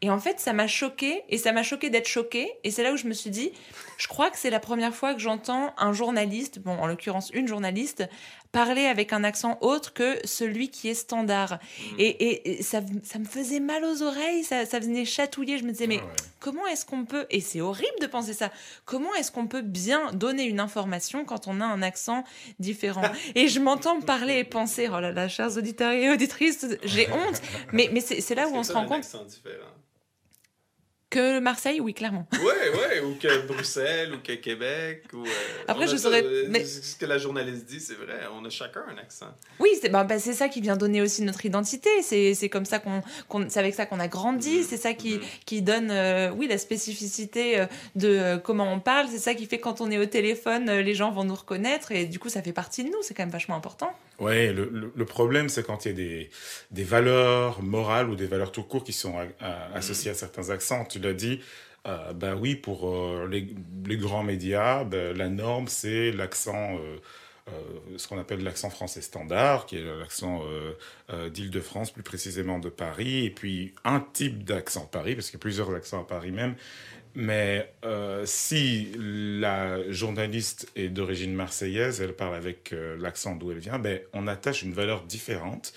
Et 0.01 0.11
en 0.11 0.19
fait, 0.19 0.39
ça 0.39 0.53
m'a 0.53 0.67
choqué 0.67 1.23
et 1.29 1.39
ça 1.39 1.53
m'a 1.53 1.63
choqué 1.63 1.89
d'être 1.89 2.09
choquée. 2.09 2.53
Et 2.63 2.71
c'est 2.71 2.83
là 2.83 2.93
où 2.93 2.97
je 2.97 3.07
me 3.07 3.13
suis 3.13 3.31
dit, 3.31 3.53
je 3.97 4.07
crois 4.09 4.31
que 4.31 4.37
c'est 4.37 4.51
la 4.51 4.61
première 4.61 4.95
fois 4.95 5.15
que 5.15 5.21
j'entends 5.21 5.73
un 5.79 5.93
journaliste, 5.93 6.59
bon, 6.59 6.77
en 6.77 6.87
l'occurrence 6.87 7.31
une 7.31 7.49
journaliste, 7.49 8.07
parler 8.55 8.87
avec 8.87 9.13
un 9.13 9.25
accent 9.25 9.59
autre 9.61 9.93
que 9.93 10.17
celui 10.25 10.71
qui 10.71 10.89
est 10.89 10.95
standard. 10.95 11.59
Et, 11.99 12.07
et- 12.07 12.59
et 12.61 12.63
ça, 12.63 12.81
ça 13.03 13.19
me 13.19 13.25
faisait 13.27 13.61
mal 13.61 13.85
aux 13.85 14.03
oreilles, 14.03 14.45
ça, 14.45 14.65
ça 14.65 14.79
venait 14.79 15.05
chatouiller. 15.05 15.59
Je 15.59 15.65
me 15.65 15.73
disais, 15.73 15.87
mais 15.89 16.01
comment 16.41 16.67
est-ce 16.69 16.87
qu'on 16.87 17.05
peut, 17.05 17.27
et 17.31 17.41
c'est 17.41 17.61
horrible 17.61 17.99
de 18.01 18.07
penser 18.07 18.33
ça, 18.33 18.51
comment 18.87 19.13
est-ce 19.17 19.31
qu'on 19.33 19.47
peut 19.47 19.61
bien 19.63 20.13
donner 20.13 20.45
une 20.45 20.61
information 20.61 21.25
quand 21.25 21.49
on 21.49 21.61
a 21.61 21.65
un 21.67 21.83
accent 21.83 22.25
différent? 22.59 23.03
Et 23.35 23.49
je 23.49 23.59
m'entends 23.61 24.01
parler 24.01 24.39
et 24.39 24.45
penser, 24.45 24.89
oh 24.89 25.01
là 25.01 25.11
là, 25.13 25.29
chers 25.29 25.57
auditeurs 25.57 25.93
et 25.93 26.09
auditrices, 26.11 26.67
j'ai 26.85 27.09
honte. 27.11 27.43
Mais, 27.73 27.91
mais 27.93 28.01
c'est 28.01 28.21
c'est 28.21 28.35
là 28.37 28.49
où 28.49 28.55
on 28.55 28.63
se 28.63 28.73
rend 28.73 28.87
compte 28.89 29.05
que 31.15 31.39
Marseille, 31.39 31.81
oui, 31.81 31.95
clairement. 31.95 32.27
Ouais, 32.33 32.41
ouais, 32.43 33.01
ou 33.01 33.15
que 33.15 33.47
Bruxelles, 33.47 34.13
ou 34.15 34.19
que 34.23 34.33
Québec, 34.33 35.05
ou... 35.13 35.25
euh, 35.25 35.29
Après, 35.69 35.87
je 35.87 35.97
saurais- 35.97 36.25
euh, 36.25 36.47
mais- 36.51 36.65
Ce 36.65 36.97
que 36.97 37.07
la 37.07 37.19
journaliste 37.19 37.67
dit, 37.67 37.81
c'est 37.81 37.95
vrai, 37.95 38.21
on 38.39 38.45
a 38.45 38.51
chacun 38.51 38.83
un 38.93 38.99
accent. 38.99 39.27
Oui, 39.61 39.71
c'est 39.81 39.89
bah, 39.89 40.07
c'est 40.19 40.33
ça 40.33 40.49
qui 40.49 40.61
vient 40.61 40.77
donner 40.77 41.01
aussi 41.03 41.23
notre 41.23 41.45
identité. 41.47 41.89
C'est 42.03 42.49
comme 42.49 42.65
ça 42.65 42.79
qu'on, 42.81 43.03
qu'on- 43.29 43.49
c'est 43.49 43.61
avec 43.61 43.75
ça 43.75 43.87
qu'on 43.87 44.01
a 44.01 44.09
grandi. 44.09 44.65
C'est 44.65 44.77
ça 44.77 44.93
qui, 44.93 45.21
qui 45.47 45.63
donne, 45.63 45.91
euh, 45.91 46.31
oui, 46.31 46.47
la 46.49 46.59
spécificité 46.59 47.65
de 47.97 48.37
comment 48.39 48.73
on 48.73 48.81
parle. 48.81 49.09
C'est 49.09 49.19
ça 49.19 49.35
qui 49.35 49.47
fait 49.47 49.59
quand 49.59 49.81
on 49.81 49.91
est 49.91 49.99
au 49.99 50.07
téléphone, 50.07 50.71
les 50.71 50.95
gens 50.95 51.11
vont 51.13 51.25
nous 51.25 51.35
reconnaître 51.35 51.93
et 51.93 52.07
du 52.07 52.19
coup, 52.19 52.29
ça 52.29 52.43
fait 52.43 52.53
partie 52.53 52.85
de 52.85 52.89
nous. 52.89 53.03
C'est 53.03 53.15
quand 53.15 53.23
même 53.23 53.31
vachement 53.31 53.57
important. 53.57 53.93
Ouais, 54.21 54.53
le, 54.53 54.67
le- 54.73 54.93
le 54.95 55.05
problème, 55.05 55.49
c'est 55.49 55.65
quand 55.67 55.85
il 55.85 55.89
y 55.89 55.91
a 55.91 55.95
des, 55.95 56.31
des 56.71 56.85
valeurs 56.85 57.63
morales 57.63 58.09
ou 58.09 58.15
des 58.15 58.27
valeurs 58.27 58.53
tout 58.53 58.63
court 58.63 58.85
qui 58.85 58.93
sont 58.93 59.19
a- 59.19 59.27
a- 59.41 59.75
associées 59.75 60.11
à 60.13 60.15
certains 60.15 60.51
accents. 60.51 60.85
Tu 60.85 61.01
l'as 61.01 61.15
dit, 61.15 61.41
euh, 61.87 62.13
ben 62.13 62.37
oui, 62.37 62.55
pour 62.55 62.89
euh, 62.89 63.27
les, 63.29 63.49
les 63.87 63.97
grands 63.97 64.23
médias, 64.23 64.85
ben, 64.85 65.17
la 65.17 65.29
norme, 65.29 65.67
c'est 65.67 66.13
l'accent, 66.13 66.77
euh, 66.79 66.97
euh, 67.49 67.53
ce 67.97 68.07
qu'on 68.07 68.19
appelle 68.21 68.43
l'accent 68.45 68.71
français 68.71 69.03
standard, 69.03 69.67
qui 69.67 69.79
est 69.79 69.83
l'accent 69.99 70.43
d'Île-de-France, 71.33 71.91
plus 71.93 72.03
précisément 72.03 72.59
de 72.59 72.69
Paris, 72.69 73.27
et 73.27 73.31
puis 73.31 73.75
un 73.85 74.01
type 74.01 74.45
d'accent 74.45 74.87
Paris, 74.87 75.15
parce 75.15 75.27
qu'il 75.27 75.35
y 75.39 75.41
a 75.41 75.43
plusieurs 75.43 75.75
accents 75.75 76.01
à 76.01 76.07
Paris 76.07 76.31
même. 76.33 76.55
Mais 77.15 77.73
euh, 77.85 78.25
si 78.27 78.93
la 78.99 79.89
journaliste 79.91 80.69
est 80.75 80.89
d'origine 80.89 81.33
marseillaise, 81.33 82.01
elle 82.01 82.13
parle 82.13 82.35
avec 82.35 82.73
euh, 82.73 82.97
l'accent 82.99 83.37
d'où 83.37 83.53
elle 83.53 83.59
vient, 83.59 83.79
ben, 83.79 84.01
on 84.13 84.27
attache 84.27 84.63
une 84.63 84.73
valeur 84.73 85.05
différente. 85.05 85.73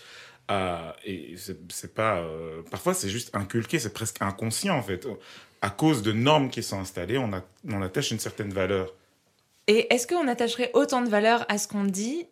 et 1.06 1.36
c'est 1.38 1.94
pas. 1.94 2.17
euh, 2.20 2.63
parfois, 2.72 2.94
c'est 2.96 3.10
juste 3.10 3.36
inculqué, 3.36 3.77
c'est 3.77 3.94
presque 3.94 4.22
inconscient 4.22 4.75
en 4.75 4.82
fait. 4.82 5.08
À 5.62 5.70
cause 5.70 6.01
de 6.01 6.12
normes 6.12 6.50
qui 6.50 6.63
sont 6.63 6.79
installées, 6.79 7.17
on, 7.17 7.32
on 7.70 7.82
attache 7.82 8.12
une 8.12 8.20
certaine 8.20 8.51
valeur. 8.51 8.94
Et 9.67 9.94
est-ce 9.94 10.08
qu'on 10.08 10.27
attacherait 10.27 10.72
autant 10.74 11.01
de 11.01 11.10
valeur 11.10 11.46
à 11.50 11.58
ce 11.58 11.67
qu'on 11.67 11.84
dit, 11.84 12.25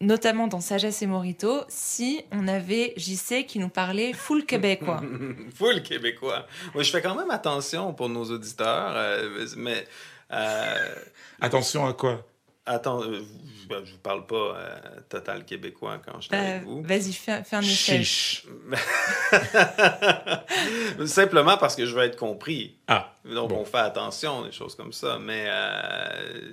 notamment 0.00 0.46
dans 0.46 0.60
Sagesse 0.60 1.02
et 1.02 1.06
Morito, 1.06 1.62
si 1.68 2.22
on 2.32 2.46
avait 2.48 2.94
JC 2.96 3.44
qui 3.46 3.58
nous 3.58 3.68
parlait 3.68 4.12
full 4.12 4.44
québécois 4.46 5.02
Full 5.56 5.82
québécois. 5.82 6.46
Moi, 6.74 6.82
je 6.82 6.90
fais 6.90 7.02
quand 7.02 7.14
même 7.16 7.30
attention 7.30 7.92
pour 7.94 8.08
nos 8.08 8.24
auditeurs, 8.24 8.92
euh, 8.96 9.46
mais... 9.56 9.86
euh, 10.32 10.94
Attention 11.40 11.86
à 11.86 11.92
quoi? 11.94 12.24
Attends, 12.70 13.02
euh, 13.02 13.22
ben, 13.68 13.82
je 13.84 13.92
vous 13.92 13.98
parle 13.98 14.26
pas 14.26 14.36
euh, 14.36 14.76
total 15.08 15.44
québécois 15.46 16.00
quand 16.04 16.20
je 16.20 16.26
suis 16.26 16.34
avec 16.36 16.64
vous. 16.64 16.82
Vas-y, 16.82 17.12
fais, 17.14 17.42
fais 17.42 17.56
un 17.56 17.62
essai. 17.62 18.04
Chiche. 18.04 18.44
Simplement 21.06 21.56
parce 21.56 21.74
que 21.76 21.86
je 21.86 21.94
veux 21.94 22.02
être 22.02 22.16
compris. 22.18 22.76
Ah. 22.88 23.14
Donc, 23.24 23.52
on 23.52 23.64
fait 23.64 23.78
attention, 23.78 24.42
des 24.42 24.52
choses 24.52 24.74
comme 24.74 24.92
ça. 24.92 25.18
Mais 25.18 25.46
euh, 25.48 26.52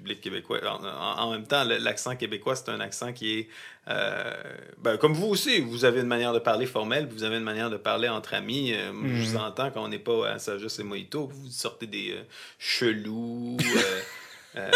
public 0.00 0.20
québécois, 0.20 0.58
en, 0.64 0.84
en- 0.84 1.18
en 1.26 1.30
même 1.32 1.46
temps, 1.46 1.64
l'accent 1.64 2.16
québécois, 2.16 2.56
c'est 2.56 2.70
un 2.70 2.80
accent 2.80 3.12
qui 3.12 3.38
est. 3.38 3.48
euh, 3.88 4.32
ben, 4.78 4.96
comme 4.96 5.12
vous 5.12 5.26
aussi, 5.28 5.60
vous 5.60 5.84
avez 5.84 6.00
une 6.00 6.06
manière 6.06 6.32
de 6.32 6.38
parler 6.38 6.66
formelle, 6.66 7.06
vous 7.10 7.22
avez 7.24 7.36
une 7.36 7.44
manière 7.44 7.70
de 7.70 7.76
parler 7.76 8.08
entre 8.08 8.34
amis. 8.34 8.72
Euh, 8.72 8.92
Je 9.14 9.22
vous 9.30 9.36
Mhm. 9.38 9.44
entends 9.44 9.70
quand 9.70 9.84
on 9.84 9.88
n'est 9.88 9.98
pas 9.98 10.28
à 10.30 10.38
Sagesse 10.38 10.78
et 10.78 10.82
Mojito, 10.84 11.26
vous 11.32 11.50
sortez 11.50 11.86
des 11.86 12.12
euh, 12.12 12.22
chelous. 12.58 13.56
euh, 14.56 14.70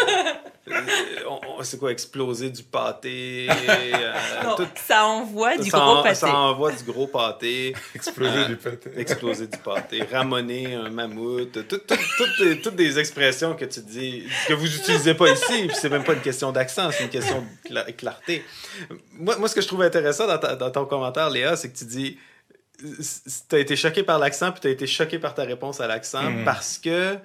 euh, 0.69 0.73
Euh, 1.27 1.63
c'est 1.63 1.79
quoi, 1.79 1.91
exploser 1.93 2.51
du 2.51 2.63
pâté? 2.63 3.49
euh, 3.51 4.13
Non, 4.45 4.55
tout- 4.57 4.67
ça 4.87 5.05
envoie 5.07 5.57
du 5.57 5.71
ça 5.71 5.79
gros 5.79 5.91
en- 5.99 6.03
pâté. 6.03 6.15
Ça 6.15 6.35
envoie 6.35 6.73
du 6.73 6.85
gros 6.85 7.07
pâté. 7.07 7.75
Exploser 7.95 8.47
du 8.47 8.57
pâté. 8.57 8.91
Exploser 8.97 9.47
du 9.47 9.59
pâté. 9.59 10.03
Ramoner 10.11 10.75
un 10.75 10.91
mammouth. 10.91 11.53
tout- 11.53 11.79
tout- 11.79 11.97
toutes 12.19 12.39
des- 12.47 12.61
toutes 12.61 12.77
des 12.77 12.99
expressions 12.99 13.55
que 13.55 13.65
tu 13.67 13.81
dis, 13.81 14.27
que 14.49 14.55
vous 14.55 14.65
n'utilisez 14.67 15.15
pas 15.15 15.31
ici. 15.31 15.67
Puis 15.69 15.77
c'est 15.81 15.89
même 15.91 16.05
pas 16.05 16.15
une 16.15 16.21
question 16.23 16.51
d'accent, 16.53 16.91
c'est 16.91 17.05
une 17.05 17.11
question 17.11 17.41
de 17.65 17.69
cla- 17.71 17.93
clarté. 17.95 18.45
Moi, 19.13 19.37
moi, 19.39 19.49
ce 19.49 19.55
que 19.55 19.61
je 19.61 19.67
trouve 19.69 19.83
intéressant 19.83 20.27
dans, 20.27 20.39
ta- 20.39 20.57
dans 20.57 20.71
ton 20.71 20.87
commentaire, 20.87 21.31
Léa, 21.31 21.57
c'est 21.57 21.71
que 21.73 21.77
tu 21.79 21.85
dis. 21.85 22.19
Tu 23.49 23.55
as 23.57 23.59
été 23.61 23.77
choqué 23.77 24.03
par 24.03 24.19
l'accent, 24.19 24.51
puis 24.51 24.61
tu 24.61 24.67
as 24.69 24.71
été 24.71 24.87
choqué 24.87 25.19
par 25.19 25.35
ta 25.35 25.45
réponse 25.45 25.81
à 25.81 25.87
l'accent 25.87 26.23
Mhm. 26.31 26.45
parce 26.45 26.79
que, 26.79 27.17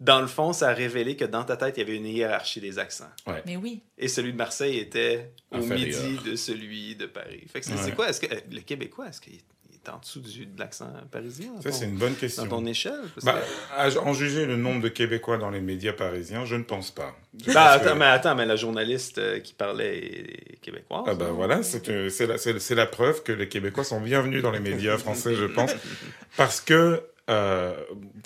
dans 0.00 0.20
le 0.20 0.26
fond, 0.26 0.52
ça 0.52 0.68
a 0.68 0.74
révélé 0.74 1.16
que 1.16 1.24
dans 1.24 1.44
ta 1.44 1.56
tête, 1.56 1.74
il 1.76 1.80
y 1.80 1.82
avait 1.82 1.96
une 1.96 2.06
hiérarchie 2.06 2.60
des 2.60 2.78
accents. 2.78 3.10
Ouais. 3.26 3.42
Mais 3.46 3.56
oui. 3.56 3.80
Et 3.96 4.08
celui 4.08 4.32
de 4.32 4.36
Marseille 4.38 4.78
était 4.78 5.30
au 5.50 5.56
Inférieur. 5.56 6.02
midi 6.04 6.18
de 6.30 6.36
celui 6.36 6.96
de 6.96 7.06
Paris. 7.06 7.44
Fait 7.52 7.60
que 7.60 7.66
c'est 7.66 7.72
Ouais. 7.72 7.78
c'est 7.82 7.94
quoi? 7.94 8.08
Est-ce 8.10 8.20
que 8.20 8.26
le 8.52 8.60
Québécois, 8.60 9.06
est-ce 9.08 9.20
qu'il 9.22 9.34
est 9.34 9.88
en 9.88 9.98
dessous 9.98 10.18
du, 10.20 10.46
de 10.46 10.58
l'accent 10.58 10.92
parisien? 11.12 11.52
Ça, 11.62 11.70
ton- 11.70 11.76
c'est 11.76 11.84
une 11.86 11.96
bonne 11.96 12.14
question. 12.16 12.42
Dans 12.44 12.58
ton 12.58 12.66
échelle? 12.66 12.98
Bah, 13.22 13.40
que- 13.40 13.96
à 13.98 14.02
en 14.02 14.12
juger 14.12 14.44
le 14.44 14.56
nombre 14.56 14.82
de 14.82 14.88
Québécois 14.88 15.38
dans 15.38 15.48
les 15.50 15.60
médias 15.60 15.92
parisiens, 15.92 16.44
je 16.44 16.56
ne 16.56 16.64
pense 16.64 16.90
pas. 16.90 17.16
Bah, 17.32 17.40
pense 17.46 17.54
que- 17.54 17.58
attends, 17.58 17.94
mais 17.96 18.04
attends, 18.04 18.34
mais 18.34 18.44
la 18.46 18.56
journaliste 18.56 19.16
euh, 19.18 19.38
qui 19.40 19.54
parlait 19.54 19.96
est 19.98 20.60
québécoise. 20.60 21.04
Ah 21.06 21.14
ben 21.14 21.30
voilà, 21.30 21.62
c'est 21.62 21.88
euh, 21.88 22.08
c'est 22.10 22.26
la, 22.26 22.36
c'est- 22.36 22.58
c'est 22.58 22.74
la 22.74 22.86
preuve 22.86 23.22
que 23.22 23.30
les 23.32 23.48
Québécois 23.48 23.84
sont 23.84 24.00
bienvenus 24.00 24.42
dans 24.42 24.50
les 24.50 24.60
médias 24.60 24.98
français, 24.98 25.34
je 25.36 25.44
pense, 25.46 25.70
parce 26.36 26.60
que 26.60 27.00
euh, 27.28 27.74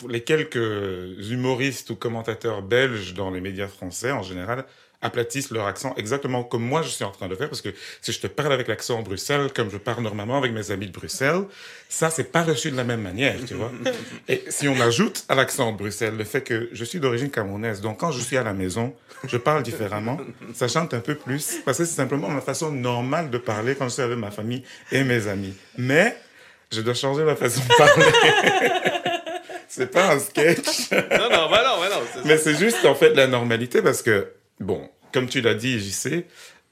les 0.08 0.22
quelques 0.22 0.56
humoristes 1.30 1.90
ou 1.90 1.96
commentateurs 1.96 2.62
belges 2.62 3.14
dans 3.14 3.30
les 3.30 3.40
médias 3.40 3.68
français, 3.68 4.10
en 4.10 4.22
général, 4.22 4.64
aplatissent 5.02 5.50
leur 5.50 5.66
accent 5.66 5.94
exactement 5.96 6.44
comme 6.44 6.62
moi 6.62 6.82
je 6.82 6.88
suis 6.88 7.04
en 7.04 7.10
train 7.10 7.28
de 7.28 7.34
faire, 7.34 7.48
parce 7.48 7.62
que 7.62 7.70
si 8.02 8.12
je 8.12 8.20
te 8.20 8.26
parle 8.26 8.52
avec 8.52 8.68
l'accent 8.68 9.00
Bruxelles, 9.02 9.50
comme 9.54 9.70
je 9.70 9.78
parle 9.78 10.02
normalement 10.02 10.36
avec 10.36 10.52
mes 10.52 10.70
amis 10.70 10.86
de 10.86 10.92
Bruxelles, 10.92 11.44
ça, 11.88 12.10
c'est 12.10 12.30
pas 12.30 12.42
reçu 12.42 12.70
de 12.70 12.76
la 12.76 12.84
même 12.84 13.00
manière, 13.00 13.36
tu 13.46 13.54
vois. 13.54 13.72
Et 14.28 14.44
si 14.48 14.68
on 14.68 14.78
ajoute 14.80 15.24
à 15.28 15.34
l'accent 15.34 15.72
de 15.72 15.78
Bruxelles 15.78 16.16
le 16.16 16.24
fait 16.24 16.42
que 16.42 16.68
je 16.72 16.84
suis 16.84 17.00
d'origine 17.00 17.30
camerounaise, 17.30 17.80
donc 17.80 17.98
quand 17.98 18.12
je 18.12 18.20
suis 18.20 18.36
à 18.36 18.42
la 18.42 18.52
maison, 18.52 18.94
je 19.26 19.36
parle 19.38 19.62
différemment, 19.62 20.18
ça 20.54 20.68
chante 20.68 20.92
un 20.92 21.00
peu 21.00 21.14
plus, 21.14 21.60
parce 21.64 21.78
que 21.78 21.84
c'est 21.84 21.94
simplement 21.94 22.28
ma 22.28 22.40
façon 22.42 22.70
normale 22.70 23.30
de 23.30 23.38
parler 23.38 23.74
quand 23.74 23.88
je 23.88 23.94
suis 23.94 24.02
avec 24.02 24.18
ma 24.18 24.30
famille 24.30 24.62
et 24.92 25.02
mes 25.02 25.28
amis. 25.28 25.54
Mais 25.78 26.16
je 26.72 26.80
dois 26.80 26.94
changer 26.94 27.24
ma 27.24 27.36
façon 27.36 27.60
de 27.60 27.76
parler. 27.76 28.06
c'est 29.68 29.90
pas 29.90 30.12
un 30.12 30.18
sketch. 30.18 30.90
non, 30.92 31.30
non, 31.30 31.50
bah 31.50 31.62
non, 31.64 31.80
bah 31.80 31.88
non. 31.90 32.22
Mais 32.24 32.38
c'est 32.38 32.56
juste 32.56 32.84
en 32.84 32.94
fait 32.94 33.14
la 33.14 33.26
normalité 33.26 33.82
parce 33.82 34.02
que, 34.02 34.32
bon, 34.58 34.88
comme 35.12 35.28
tu 35.28 35.40
l'as 35.40 35.54
dit, 35.54 35.78
JC, 35.78 36.26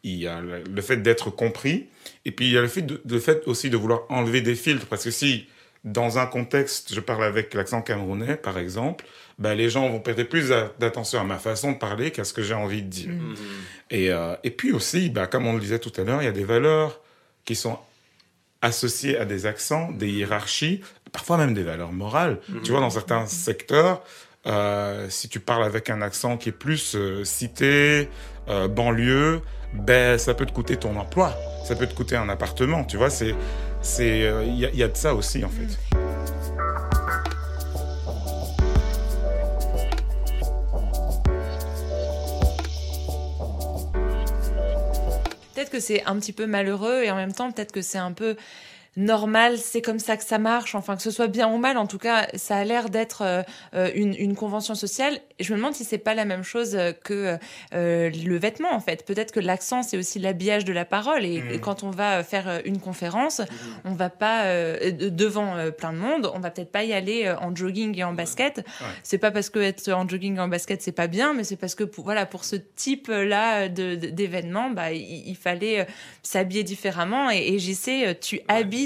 il 0.04 0.16
y 0.16 0.26
a 0.26 0.40
le 0.40 0.82
fait 0.82 0.98
d'être 0.98 1.30
compris 1.30 1.88
et 2.24 2.30
puis 2.30 2.46
il 2.46 2.52
y 2.52 2.58
a 2.58 2.60
le 2.60 2.68
fait, 2.68 2.82
de, 2.82 3.00
le 3.08 3.20
fait 3.20 3.46
aussi 3.46 3.70
de 3.70 3.76
vouloir 3.76 4.02
enlever 4.08 4.40
des 4.40 4.54
filtres 4.54 4.86
parce 4.86 5.04
que 5.04 5.10
si 5.10 5.46
dans 5.84 6.18
un 6.18 6.26
contexte, 6.26 6.94
je 6.94 7.00
parle 7.00 7.24
avec 7.24 7.54
l'accent 7.54 7.82
camerounais 7.82 8.36
par 8.36 8.58
exemple, 8.58 9.04
ben, 9.38 9.54
les 9.54 9.70
gens 9.70 9.88
vont 9.88 10.00
prêter 10.00 10.24
plus 10.24 10.48
d'attention 10.78 11.20
à 11.20 11.24
ma 11.24 11.38
façon 11.38 11.72
de 11.72 11.78
parler 11.78 12.10
qu'à 12.10 12.24
ce 12.24 12.32
que 12.32 12.42
j'ai 12.42 12.54
envie 12.54 12.82
de 12.82 12.88
dire. 12.88 13.10
Mhm. 13.10 13.36
Et, 13.90 14.10
euh, 14.10 14.34
et 14.42 14.50
puis 14.50 14.72
aussi, 14.72 15.10
bah, 15.10 15.26
comme 15.26 15.46
on 15.46 15.54
le 15.54 15.60
disait 15.60 15.78
tout 15.78 15.92
à 15.96 16.04
l'heure, 16.04 16.20
il 16.20 16.24
y 16.24 16.28
a 16.28 16.32
des 16.32 16.44
valeurs 16.44 17.00
qui 17.44 17.54
sont 17.54 17.78
associées 18.62 19.18
à 19.18 19.24
des 19.24 19.46
accents, 19.46 19.90
des 19.92 20.08
hiérarchies, 20.08 20.80
parfois 21.12 21.36
même 21.36 21.54
des 21.54 21.62
valeurs 21.62 21.92
morales. 21.92 22.40
Mhm. 22.48 22.62
Tu 22.62 22.72
vois, 22.72 22.80
dans 22.80 22.90
certains 22.90 23.26
secteurs, 23.26 24.02
euh, 24.46 25.06
si 25.10 25.28
tu 25.28 25.40
parles 25.40 25.64
avec 25.64 25.90
un 25.90 26.00
accent 26.02 26.36
qui 26.36 26.48
est 26.50 26.52
plus 26.52 26.94
euh, 26.94 27.24
cité, 27.24 28.08
euh, 28.48 28.68
banlieue, 28.68 29.42
ben 29.74 30.18
ça 30.18 30.34
peut 30.34 30.46
te 30.46 30.52
coûter 30.52 30.76
ton 30.76 30.96
emploi, 30.96 31.34
ça 31.64 31.76
peut 31.76 31.86
te 31.86 31.94
coûter 31.94 32.16
un 32.16 32.28
appartement. 32.28 32.84
Tu 32.84 32.96
vois, 32.96 33.10
c'est 33.10 33.34
c'est 33.82 34.22
euh, 34.22 34.44
il 34.44 34.54
y, 34.54 34.76
y 34.76 34.82
a 34.82 34.88
de 34.88 34.96
ça 34.96 35.14
aussi 35.14 35.44
en 35.44 35.50
fait. 35.50 35.78
Peut-être 45.58 45.70
que 45.70 45.80
c'est 45.80 46.04
un 46.04 46.16
petit 46.20 46.32
peu 46.32 46.46
malheureux 46.46 47.02
et 47.02 47.10
en 47.10 47.16
même 47.16 47.32
temps, 47.32 47.50
peut-être 47.50 47.72
que 47.72 47.82
c'est 47.82 47.98
un 47.98 48.12
peu 48.12 48.36
normal, 48.96 49.58
c'est 49.58 49.82
comme 49.82 49.98
ça 49.98 50.16
que 50.16 50.24
ça 50.24 50.38
marche, 50.38 50.74
enfin 50.74 50.96
que 50.96 51.02
ce 51.02 51.10
soit 51.10 51.28
bien 51.28 51.48
ou 51.48 51.58
mal, 51.58 51.76
en 51.78 51.86
tout 51.86 51.98
cas, 51.98 52.26
ça 52.34 52.56
a 52.56 52.64
l'air 52.64 52.90
d'être 52.90 53.22
euh, 53.22 53.42
euh, 53.74 53.90
une, 53.94 54.14
une 54.14 54.34
convention 54.34 54.74
sociale. 54.74 55.20
Et 55.38 55.44
je 55.44 55.52
me 55.52 55.58
demande 55.58 55.74
si 55.74 55.84
c'est 55.84 55.98
pas 55.98 56.14
la 56.14 56.24
même 56.24 56.42
chose 56.42 56.74
euh, 56.74 56.92
que 56.92 57.36
euh, 57.74 58.10
le 58.10 58.38
vêtement, 58.38 58.72
en 58.72 58.80
fait. 58.80 59.04
Peut-être 59.06 59.30
que 59.32 59.40
l'accent, 59.40 59.82
c'est 59.82 59.96
aussi 59.96 60.18
l'habillage 60.18 60.64
de 60.64 60.72
la 60.72 60.84
parole. 60.84 61.24
Et, 61.24 61.40
Mm. 61.40 61.50
et 61.52 61.58
quand 61.60 61.82
on 61.84 61.90
va 61.90 62.24
faire 62.24 62.60
une 62.64 62.80
conférence, 62.80 63.40
on 63.84 63.92
va 63.92 64.10
pas 64.10 64.44
euh, 64.46 64.90
de- 64.90 65.08
devant 65.08 65.54
plein 65.76 65.92
de 65.92 65.98
monde, 65.98 66.30
on 66.34 66.40
va 66.40 66.50
peut-être 66.50 66.72
pas 66.72 66.82
y 66.84 66.92
aller 66.92 67.30
en 67.40 67.54
jogging 67.54 67.96
et 67.98 68.02
en 68.04 68.12
basket. 68.12 68.64
C'est 69.04 69.18
pas 69.18 69.30
parce 69.30 69.50
que 69.50 69.58
être 69.60 69.88
en 69.92 70.08
jogging 70.08 70.36
et 70.36 70.40
en 70.40 70.48
basket 70.48 70.82
c'est 70.82 70.92
pas 70.92 71.06
bien, 71.06 71.32
mais 71.34 71.44
c'est 71.44 71.56
parce 71.56 71.74
que 71.76 71.84
pour, 71.84 72.04
voilà 72.04 72.26
pour 72.26 72.44
ce 72.44 72.56
type-là 72.56 73.68
de- 73.68 73.94
de- 73.94 74.08
d'événements, 74.10 74.70
bah 74.70 74.92
il, 74.92 75.28
il 75.28 75.36
fallait 75.36 75.86
s'habiller 76.22 76.64
différemment. 76.64 77.30
Et, 77.30 77.54
et 77.54 77.58
euh, 78.08 78.14
tu 78.20 78.40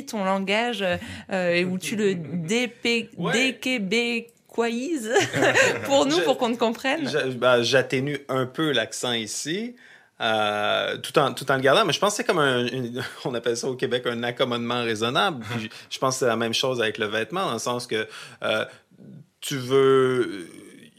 ton 0.04 0.24
langage 0.24 0.82
euh, 0.82 0.96
euh, 1.32 1.64
ou 1.64 1.78
tu 1.78 1.96
le 1.96 2.14
dépé- 2.14 3.08
déquébécoises 3.32 5.10
pour 5.84 6.06
nous, 6.06 6.18
Je- 6.18 6.22
pour 6.24 6.38
qu'on 6.38 6.52
te 6.52 6.58
comprenne. 6.58 7.10
Bah, 7.36 7.62
J'atténue 7.62 8.18
un 8.28 8.46
peu 8.46 8.72
l'accent 8.72 9.12
ici, 9.12 9.74
euh, 10.20 10.98
tout, 10.98 11.18
en, 11.18 11.32
tout 11.34 11.50
en 11.50 11.56
le 11.56 11.60
gardant, 11.62 11.84
mais 11.84 11.92
je 11.92 11.98
pense 11.98 12.10
que 12.12 12.16
c'est 12.18 12.24
comme 12.24 12.38
un, 12.38 12.66
une- 12.66 13.02
on 13.24 13.34
appelle 13.34 13.56
ça 13.56 13.68
au 13.68 13.74
Québec 13.76 14.04
un 14.06 14.22
accommodement 14.22 14.82
raisonnable. 14.84 15.44
Puis 15.58 15.70
je 15.90 15.98
pense 15.98 16.14
que 16.16 16.20
c'est 16.20 16.26
la 16.26 16.36
même 16.36 16.54
chose 16.54 16.80
avec 16.80 16.98
le 16.98 17.06
vêtement, 17.06 17.46
dans 17.46 17.54
le 17.54 17.58
sens 17.58 17.86
que 17.86 18.06
euh, 18.42 18.64
tu 19.40 19.56
veux. 19.56 20.48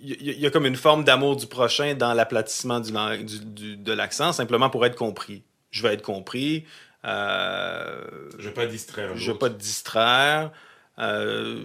Il 0.05 0.37
y, 0.37 0.45
a- 0.45 0.49
comme 0.51 0.65
une 0.65 0.75
forme 0.75 1.05
d'amour 1.05 1.37
du 1.37 1.47
prochain 1.47 1.93
dans 1.93 2.13
l'aplatissement 2.13 2.81
du- 2.81 2.91
du- 3.39 3.77
de 3.77 3.93
l'accent, 3.93 4.33
simplement 4.33 4.69
pour 4.69 4.85
être 4.85 4.97
compris. 4.97 5.43
Je 5.71 5.81
veux 5.81 5.93
être 5.93 6.01
compris. 6.01 6.65
Euh, 7.05 8.01
Je 8.39 8.47
veux 8.47 8.53
pas 8.53 8.65
distraire 8.65 9.15
Je 9.15 9.31
veux 9.31 9.37
pas 9.37 9.49
te 9.49 9.59
distraire. 9.59 10.51
euh, 10.99 11.57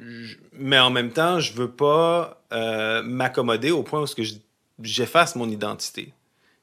je- 0.00 0.36
mais 0.54 0.78
en 0.78 0.90
même 0.90 1.12
temps, 1.12 1.38
je 1.40 1.52
veux 1.52 1.70
pas 1.70 2.42
euh, 2.52 3.02
m'accommoder 3.02 3.70
au 3.70 3.82
point 3.82 4.00
où 4.02 4.06
ce 4.06 4.14
que 4.16 4.24
je- 4.24 4.34
j'efface 4.82 5.36
mon 5.36 5.48
identité. 5.48 6.12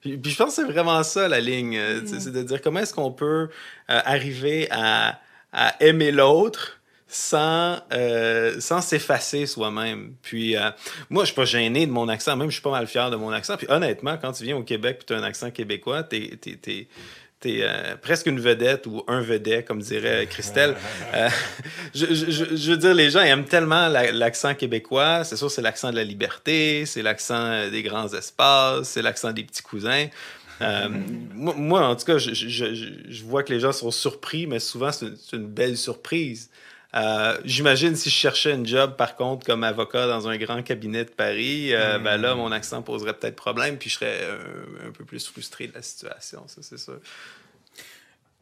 Puis, 0.02 0.18
puis 0.18 0.32
je 0.32 0.38
pense 0.38 0.50
que 0.56 0.62
c'est 0.66 0.72
vraiment 0.72 1.02
ça 1.04 1.28
la 1.28 1.40
ligne, 1.40 1.80
c'est- 2.06 2.32
de 2.32 2.44
dire 2.44 2.62
comment 2.62 2.80
est-ce 2.82 2.94
qu'on 2.94 3.12
peut 3.12 3.50
euh, 3.90 4.02
arriver 4.06 4.68
à, 4.72 5.20
à 5.54 5.82
aimer 5.84 6.12
l'autre 6.12 6.76
sans 7.08 7.80
euh, 7.92 8.60
sans 8.60 8.82
s'effacer 8.82 9.46
soi-même. 9.48 10.14
Puis 10.22 10.56
euh, 10.56 10.70
moi, 11.10 11.24
je 11.24 11.28
suis 11.28 11.36
pas 11.36 11.46
gêné 11.46 11.88
de 11.88 11.92
mon 11.92 12.08
accent, 12.08 12.36
même 12.38 12.50
je 12.50 12.54
suis 12.56 12.62
pas 12.62 12.70
mal 12.72 12.86
fier 12.86 13.10
de 13.10 13.16
mon 13.16 13.32
accent. 13.32 13.58
Puis 13.58 13.66
honnêtement, 13.70 14.18
quand 14.18 14.32
tu 14.34 14.44
viens 14.44 14.58
au 14.58 14.64
Québec 14.64 15.00
et 15.02 15.06
tu 15.06 15.14
as 15.14 15.18
un 15.18 15.24
accent 15.24 15.50
québécois, 15.52 16.04
t'es 16.04 16.38
euh, 17.46 17.96
presque 18.02 18.26
une 18.28 18.40
vedette 18.40 18.86
ou 18.86 19.04
un 19.08 19.22
vedette, 19.22 19.66
comme 19.66 19.80
dirait 19.82 20.28
Christelle. 20.30 20.76
Euh, 21.14 21.30
je, 21.96 22.06
je- 22.08 22.56
je- 22.56 22.72
veux 22.72 22.78
dire, 22.78 22.94
les 22.94 23.10
gens 23.10 23.22
aiment 23.22 23.46
tellement 23.46 23.88
la- 23.88 24.12
l'accent 24.12 24.54
québécois. 24.54 25.24
C'est 25.24 25.38
sûr, 25.38 25.50
c'est 25.50 25.62
l'accent 25.62 25.90
de 25.92 25.96
la 25.96 26.04
liberté, 26.04 26.86
c'est 26.86 27.02
l'accent 27.02 27.36
euh, 27.46 27.70
des 27.70 27.82
grands 27.82 28.14
espaces, 28.14 28.90
c'est 28.90 29.02
l'accent 29.02 29.32
des 29.32 29.44
petits 29.44 29.64
cousins. 29.64 30.08
Euh, 30.62 30.90
moi, 31.34 31.54
moi, 31.58 31.88
en 31.88 31.96
tout 31.96 32.06
cas, 32.06 32.18
je, 32.18 32.34
je- 32.34 32.50
je- 32.76 32.86
je 33.10 33.24
vois 33.24 33.44
que 33.44 33.54
les 33.54 33.60
gens 33.60 33.72
sont 33.72 33.92
surpris, 33.92 34.46
mais 34.46 34.60
souvent, 34.60 34.92
c'est 34.92 35.06
une, 35.08 35.16
c'est 35.16 35.38
une 35.38 35.48
belle 35.48 35.78
surprise. 35.78 36.50
Euh, 36.96 37.38
J'imagine 37.46 37.96
si 37.96 38.10
je 38.10 38.16
cherchais 38.16 38.54
un 38.54 38.66
job, 38.66 38.96
par 38.96 39.16
contre, 39.16 39.46
comme 39.46 39.64
avocat 39.64 40.08
dans 40.08 40.28
un 40.28 40.38
grand 40.38 40.64
cabinet 40.64 41.06
de 41.06 41.12
Paris, 41.12 41.74
euh, 41.74 42.00
ben 42.00 42.18
là, 42.18 42.34
mon 42.36 42.52
accent 42.52 42.82
poserait 42.82 43.14
peut-être 43.14 43.36
problème, 43.36 43.78
puis 43.78 43.90
je 43.90 43.96
serais 43.96 44.28
un, 44.84 44.88
un 44.88 44.92
peu 44.92 45.06
plus 45.06 45.28
frustré 45.28 45.68
de 45.68 45.74
la 45.76 45.82
situation, 45.82 46.48
ça, 46.48 46.62
c'est 46.62 46.80
sûr. 46.80 47.00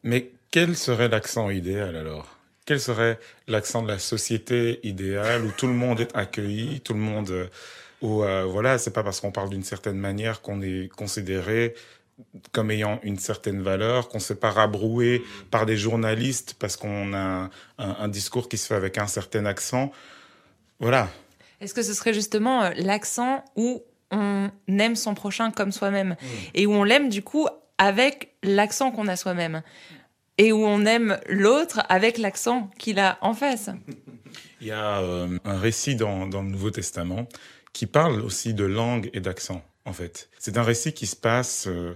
Mais 0.03 0.31
quel 0.51 0.77
serait 0.77 1.09
l'accent 1.09 1.49
idéal 1.49 1.95
alors? 1.97 2.37
Quel 2.65 2.79
serait 2.79 3.19
l'accent 3.47 3.81
de 3.81 3.87
la 3.87 3.99
société 3.99 4.79
idéale 4.83 5.43
où 5.45 5.51
tout 5.51 5.67
le 5.67 5.73
monde 5.73 5.99
est 5.99 6.15
accueilli, 6.15 6.81
tout 6.81 6.93
le 6.93 6.99
monde, 6.99 7.29
euh, 7.31 7.47
où 8.01 8.23
euh, 8.23 8.43
voilà, 8.45 8.77
c'est 8.77 8.91
pas 8.91 9.03
parce 9.03 9.19
qu'on 9.19 9.31
parle 9.31 9.49
d'une 9.49 9.63
certaine 9.63 9.97
manière 9.97 10.41
qu'on 10.41 10.61
est 10.61 10.89
considéré 10.93 11.75
comme 12.51 12.71
ayant 12.71 12.99
une 13.03 13.19
certaine 13.19 13.61
valeur, 13.61 14.09
qu'on 14.09 14.17
ne 14.17 14.21
se 14.21 14.27
fait 14.33 14.39
pas 14.39 14.51
rabrouer 14.51 15.23
par 15.51 15.65
des 15.65 15.77
journalistes 15.77 16.55
parce 16.59 16.75
qu'on 16.75 17.13
a 17.13 17.17
un, 17.19 17.43
un- 17.77 17.95
un 17.99 18.07
discours 18.07 18.49
qui 18.49 18.57
se 18.57 18.67
fait 18.67 18.75
avec 18.75 18.97
un 18.97 19.07
certain 19.07 19.45
accent. 19.45 19.91
Voilà. 20.79 21.09
Est-ce 21.61 21.73
que 21.73 21.81
ce 21.83 21.93
serait 21.93 22.13
justement 22.13 22.63
euh, 22.63 22.69
l'accent 22.75 23.43
où 23.55 23.83
on 24.11 24.49
aime 24.67 24.95
son 24.95 25.13
prochain 25.15 25.51
comme 25.51 25.71
soi-même 25.71 26.15
et 26.53 26.65
où 26.65 26.71
on 26.73 26.83
l'aime 26.83 27.09
du 27.09 27.21
coup 27.23 27.47
avec 27.77 28.33
l'accent 28.43 28.91
qu'on 28.91 29.07
a 29.07 29.15
soi-même 29.15 29.61
et 30.37 30.51
où 30.51 30.65
on 30.65 30.85
aime 30.85 31.19
l'autre 31.27 31.81
avec 31.89 32.17
l'accent 32.17 32.69
qu'il 32.77 32.99
a 32.99 33.17
en 33.21 33.33
face? 33.33 33.69
Il 34.61 34.67
y 34.67 34.71
a 34.71 34.99
euh, 35.01 35.37
un 35.45 35.59
récit 35.59 35.95
dans, 35.95 36.25
dans 36.27 36.41
le 36.41 36.49
Nouveau 36.49 36.71
Testament 36.71 37.27
qui 37.73 37.85
parle 37.85 38.21
aussi 38.21 38.53
de 38.55 38.63
langue 38.65 39.09
et 39.13 39.19
d'accent. 39.19 39.61
En 39.87 39.93
fait. 39.93 40.29
C'est 40.37 40.57
un 40.57 40.63
récit 40.63 40.93
qui 40.93 41.07
se 41.07 41.15
passe 41.15 41.67
euh, 41.67 41.95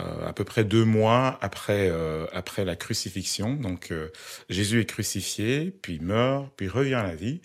euh, 0.00 0.26
à 0.28 0.32
peu 0.32 0.44
près 0.44 0.64
deux 0.64 0.84
mois 0.84 1.38
après, 1.42 1.90
euh, 1.90 2.26
après 2.32 2.64
la 2.64 2.76
crucifixion. 2.76 3.54
Donc 3.54 3.90
euh, 3.90 4.08
Jésus 4.48 4.80
est 4.80 4.86
crucifié, 4.86 5.74
puis 5.82 5.98
meurt, 5.98 6.48
puis 6.56 6.68
revient 6.68 6.94
à 6.94 7.02
la 7.02 7.16
vie. 7.16 7.40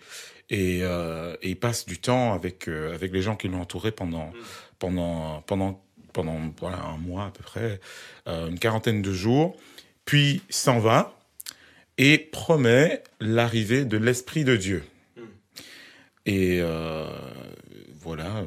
Et, 0.50 0.82
et 0.82 1.50
il 1.50 1.56
passe 1.56 1.88
du 1.88 1.98
temps 1.98 2.34
avec, 2.34 2.68
avec 2.68 3.12
les 3.12 3.24
gens 3.24 3.36
qui 3.36 3.48
l'ont 3.48 3.62
entouré 3.62 3.92
pendant, 3.92 4.32
pendant, 4.78 5.42
pendant, 5.42 5.84
pendant 6.12 6.54
voilà, 6.60 6.78
un 6.78 6.98
mois 6.98 7.26
à 7.26 7.32
peu 7.32 7.42
près, 7.42 7.80
une 8.28 8.60
quarantaine 8.60 9.02
de 9.02 9.12
jours. 9.12 9.58
Puis 10.06 10.44
s'en 10.50 10.78
va 10.78 11.18
et 11.98 12.20
promet 12.20 13.02
l'arrivée 13.20 13.84
de 13.84 13.98
l'Esprit 13.98 14.44
de 14.44 14.56
Dieu. 14.56 14.84
Et 16.28 16.60
euh, 16.62 17.08
voilà, 18.00 18.46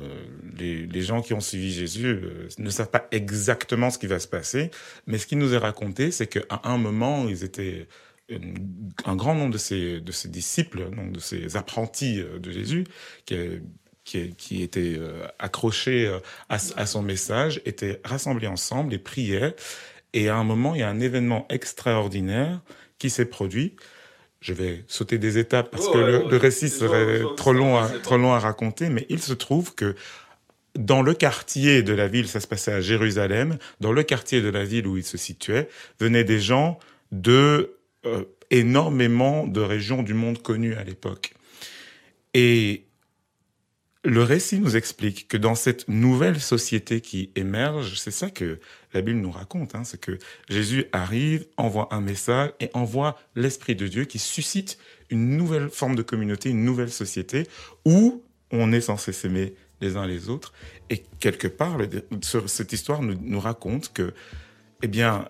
les, 0.58 0.86
les 0.86 1.02
gens 1.02 1.22
qui 1.22 1.34
ont 1.34 1.40
suivi 1.40 1.72
Jésus 1.72 2.06
euh, 2.06 2.48
ne 2.58 2.70
savent 2.70 2.90
pas 2.90 3.06
exactement 3.10 3.90
ce 3.90 3.98
qui 3.98 4.06
va 4.06 4.18
se 4.18 4.28
passer, 4.28 4.70
mais 5.06 5.18
ce 5.18 5.26
qui 5.26 5.36
nous 5.36 5.54
est 5.54 5.58
raconté, 5.58 6.10
c'est 6.10 6.26
qu'à 6.26 6.60
un 6.64 6.78
moment, 6.78 7.28
ils 7.28 7.44
étaient 7.44 7.88
une- 8.28 8.90
un 9.04 9.14
grand 9.16 9.34
nombre 9.34 9.52
de 9.52 9.58
ses, 9.58 10.00
de 10.00 10.12
ses 10.12 10.28
disciples, 10.28 10.90
donc 10.90 11.12
de 11.12 11.20
ses 11.20 11.56
apprentis 11.56 12.20
euh, 12.20 12.38
de 12.40 12.50
Jésus, 12.50 12.84
qui, 13.24 13.36
qui, 14.04 14.34
qui 14.36 14.62
étaient 14.62 14.96
euh, 14.98 15.26
accrochés 15.38 16.06
euh, 16.06 16.18
à, 16.48 16.56
à 16.76 16.86
son 16.86 17.02
message, 17.02 17.60
étaient 17.64 18.00
rassemblés 18.04 18.48
ensemble 18.48 18.94
et 18.94 18.98
priaient. 18.98 19.54
Et 20.12 20.28
à 20.28 20.36
un 20.36 20.44
moment, 20.44 20.74
il 20.74 20.80
y 20.80 20.84
a 20.84 20.88
un 20.88 21.00
événement 21.00 21.46
extraordinaire 21.50 22.60
qui 22.98 23.10
s'est 23.10 23.26
produit. 23.26 23.76
Je 24.40 24.52
vais 24.52 24.84
sauter 24.86 25.18
des 25.18 25.38
étapes 25.38 25.70
parce 25.70 25.86
Oh, 25.88 25.92
que 25.92 25.98
ouais, 25.98 26.06
le, 26.12 26.18
ouais. 26.24 26.30
le 26.30 26.36
récit 26.36 26.68
serait 26.68 27.22
trop 27.36 27.52
long, 27.52 27.76
à, 27.78 27.88
trop 27.88 28.16
long 28.16 28.32
à 28.32 28.38
raconter, 28.38 28.88
mais 28.90 29.06
il 29.08 29.20
se 29.20 29.32
trouve 29.32 29.74
que 29.74 29.94
dans 30.76 31.02
le 31.02 31.14
quartier 31.14 31.82
de 31.82 31.92
la 31.92 32.08
ville, 32.08 32.28
ça 32.28 32.40
se 32.40 32.46
passait 32.46 32.72
à 32.72 32.80
Jérusalem, 32.80 33.58
dans 33.80 33.92
le 33.92 34.02
quartier 34.02 34.40
de 34.40 34.48
la 34.48 34.64
ville 34.64 34.86
où 34.86 34.96
il 34.96 35.04
se 35.04 35.16
situait, 35.16 35.68
venaient 36.00 36.24
des 36.24 36.40
gens 36.40 36.78
de 37.12 37.76
euh, 38.04 38.24
énormément 38.50 39.46
de 39.46 39.60
régions 39.60 40.02
du 40.02 40.14
monde 40.14 40.40
connues 40.42 40.74
à 40.74 40.84
l'époque. 40.84 41.34
Et 42.34 42.84
le 44.04 44.22
récit 44.22 44.60
nous 44.60 44.76
explique 44.76 45.26
que 45.26 45.36
dans 45.36 45.56
cette 45.56 45.88
nouvelle 45.88 46.40
société 46.40 47.00
qui 47.00 47.30
émerge, 47.34 47.98
c'est 47.98 48.12
ça 48.12 48.30
que 48.30 48.60
la 48.94 49.02
Bible 49.02 49.18
nous 49.18 49.32
raconte, 49.32 49.74
hein, 49.74 49.82
c'est 49.82 50.00
que 50.00 50.18
Jésus 50.48 50.84
arrive, 50.92 51.46
envoie 51.56 51.88
un 51.90 52.00
message 52.00 52.52
et 52.60 52.70
envoie 52.72 53.18
l'Esprit 53.34 53.74
de 53.74 53.88
Dieu 53.88 54.04
qui 54.04 54.20
suscite 54.20 54.78
une 55.10 55.36
nouvelle 55.36 55.70
forme 55.70 55.96
de 55.96 56.02
communauté, 56.02 56.50
une 56.50 56.64
nouvelle 56.64 56.92
société 56.92 57.48
où 57.84 58.22
on 58.52 58.72
est 58.72 58.80
censé 58.80 59.12
s'aimer 59.12 59.54
les 59.80 59.96
uns 59.96 60.06
les 60.06 60.28
autres. 60.28 60.52
Et 60.90 61.04
quelque 61.20 61.48
part, 61.48 61.76
le- 61.78 61.88
cette 62.46 62.72
histoire 62.72 63.02
nous, 63.02 63.16
nous 63.20 63.40
raconte 63.40 63.92
que, 63.92 64.14
eh 64.82 64.88
bien, 64.88 65.26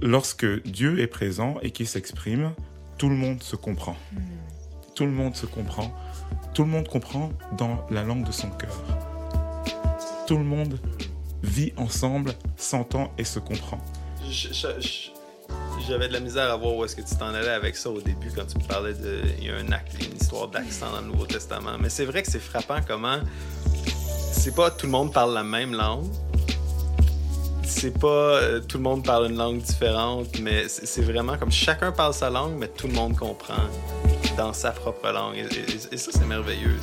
lorsque 0.00 0.46
Dieu 0.64 1.00
est 1.00 1.06
présent 1.06 1.56
et 1.62 1.70
qu'il 1.70 1.86
s'exprime, 1.88 2.52
tout 2.98 3.08
le 3.08 3.16
monde 3.16 3.42
se 3.42 3.56
comprend. 3.56 3.96
Tout 4.94 5.04
le 5.04 5.12
monde 5.12 5.34
se 5.36 5.46
comprend. 5.46 5.92
Tout 6.54 6.64
le 6.64 6.70
monde 6.70 6.88
comprend 6.88 7.30
dans 7.56 7.86
la 7.90 8.02
langue 8.02 8.26
de 8.26 8.32
son 8.32 8.50
cœur. 8.50 8.74
Tout 10.26 10.36
le 10.38 10.44
monde 10.44 10.78
vit 11.42 11.72
ensemble, 11.76 12.34
s'entend 12.56 13.12
et 13.18 13.24
se 13.24 13.38
comprend. 13.38 13.80
Je- 14.28 14.48
je- 14.52 14.80
je- 14.80 15.10
J'avais 15.88 16.06
de 16.08 16.12
la 16.12 16.20
misère 16.20 16.48
à 16.52 16.56
voir 16.56 16.76
où 16.76 16.84
est-ce 16.84 16.94
que 16.94 17.00
tu 17.00 17.16
t'en 17.16 17.28
allais 17.34 17.48
avec 17.48 17.74
ça 17.74 17.90
au 17.90 18.00
début 18.00 18.30
quand 18.36 18.44
tu 18.46 18.58
me 18.58 18.62
parlais 18.64 18.92
de. 18.94 19.22
Il 19.38 19.44
y 19.46 19.50
a 19.50 19.56
un 19.56 19.72
acte, 19.72 19.94
une 19.98 20.14
histoire 20.14 20.46
d'accent 20.46 20.92
dans 20.92 21.00
le 21.00 21.06
Nouveau 21.08 21.26
Testament. 21.26 21.78
Mais 21.80 21.88
c'est 21.88 22.04
vrai 22.04 22.22
que 22.22 22.30
c'est 22.30 22.38
frappant 22.38 22.78
comment. 22.86 23.18
C'est 24.42 24.54
pas 24.54 24.70
tout 24.70 24.86
le 24.86 24.92
monde 24.92 25.12
parle 25.12 25.34
la 25.34 25.42
même 25.42 25.74
langue. 25.74 26.06
C'est 27.62 27.98
pas 27.98 28.06
euh, 28.08 28.60
tout 28.60 28.78
le 28.78 28.82
monde 28.82 29.04
parle 29.04 29.26
une 29.30 29.36
langue 29.36 29.58
différente, 29.60 30.28
mais 30.40 30.66
c'est 30.68 31.02
vraiment 31.02 31.36
comme 31.36 31.52
chacun 31.52 31.92
parle 31.92 32.14
sa 32.14 32.30
langue, 32.30 32.54
mais 32.58 32.68
tout 32.68 32.86
le 32.86 32.94
monde 32.94 33.14
comprend 33.16 33.64
dans 34.38 34.54
sa 34.54 34.70
propre 34.70 35.10
langue. 35.10 35.36
Et, 35.36 35.98
ça, 35.98 36.10
c'est 36.10 36.26
merveilleux. 36.26 36.78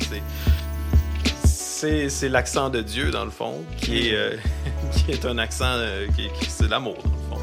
C'est 1.44 2.28
l'accent 2.28 2.70
de 2.70 2.80
Dieu, 2.80 3.10
dans 3.10 3.24
le 3.24 3.30
fond, 3.32 3.54
qui 3.76 4.08
est, 4.10 4.14
euh, 4.14 4.36
qui 4.92 5.10
est 5.10 5.24
un 5.26 5.38
accent, 5.38 5.64
euh, 5.66 6.06
qui, 6.14 6.28
qui- 6.38 6.48
c'est 6.50 6.68
l'amour, 6.68 6.96
dans 7.02 7.10
le 7.10 7.40
fond. 7.40 7.42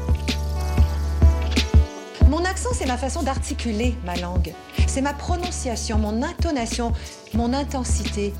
Mon 2.30 2.42
accent, 2.44 2.70
c'est 2.72 2.86
ma 2.86 2.96
façon 2.96 3.22
d'articuler 3.22 3.94
ma 4.04 4.16
langue. 4.16 4.54
C'est 4.86 5.02
ma 5.02 5.12
prononciation, 5.12 5.98
mon 5.98 6.22
intonation, 6.22 6.92
mon 7.34 7.52
intensité, 7.52 8.32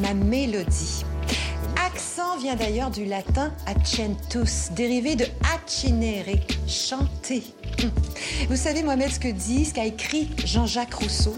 ma 0.00 0.14
mélodie. 0.14 1.04
Accent 1.84 2.38
vient 2.38 2.56
d'ailleurs 2.56 2.90
du 2.90 3.04
latin 3.04 3.52
accentus, 3.66 4.70
dérivé 4.72 5.16
de 5.16 5.26
accinere, 5.54 6.36
chanter. 6.66 7.42
Vous 8.48 8.56
savez, 8.56 8.82
Mohamed, 8.82 9.10
ce 9.10 9.20
que 9.20 9.28
dit, 9.28 9.64
ce 9.64 9.74
qu'a 9.74 9.84
écrit 9.84 10.30
Jean-Jacques 10.44 10.94
Rousseau 10.94 11.36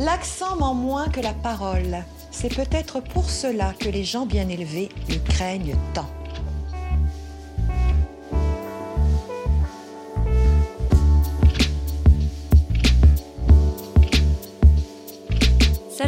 L'accent 0.00 0.56
ment 0.56 0.74
moins 0.74 1.08
que 1.08 1.20
la 1.20 1.34
parole. 1.34 2.04
C'est 2.30 2.54
peut-être 2.54 3.00
pour 3.00 3.28
cela 3.28 3.74
que 3.78 3.88
les 3.88 4.04
gens 4.04 4.26
bien 4.26 4.48
élevés 4.48 4.90
le 5.08 5.18
craignent 5.18 5.76
tant. 5.92 6.06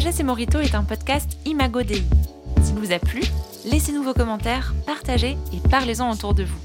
Sagesse 0.01 0.23
Morito 0.23 0.59
est 0.59 0.73
un 0.73 0.83
podcast 0.83 1.37
Imago 1.45 1.83
Dei. 1.83 2.01
S'il 2.63 2.73
vous 2.73 2.91
a 2.91 2.97
plu, 2.97 3.21
laissez-nous 3.65 4.01
vos 4.01 4.15
commentaires, 4.15 4.73
partagez 4.87 5.37
et 5.53 5.69
parlez-en 5.69 6.11
autour 6.11 6.33
de 6.33 6.43
vous. 6.43 6.59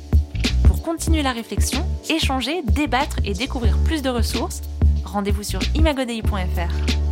Pour 0.67 0.81
continuer 0.81 1.21
la 1.21 1.33
réflexion, 1.33 1.85
échanger, 2.09 2.63
débattre 2.63 3.19
et 3.27 3.35
découvrir 3.35 3.77
plus 3.85 4.01
de 4.01 4.09
ressources, 4.09 4.63
rendez-vous 5.05 5.43
sur 5.43 5.61
imagodei.fr. 5.75 7.06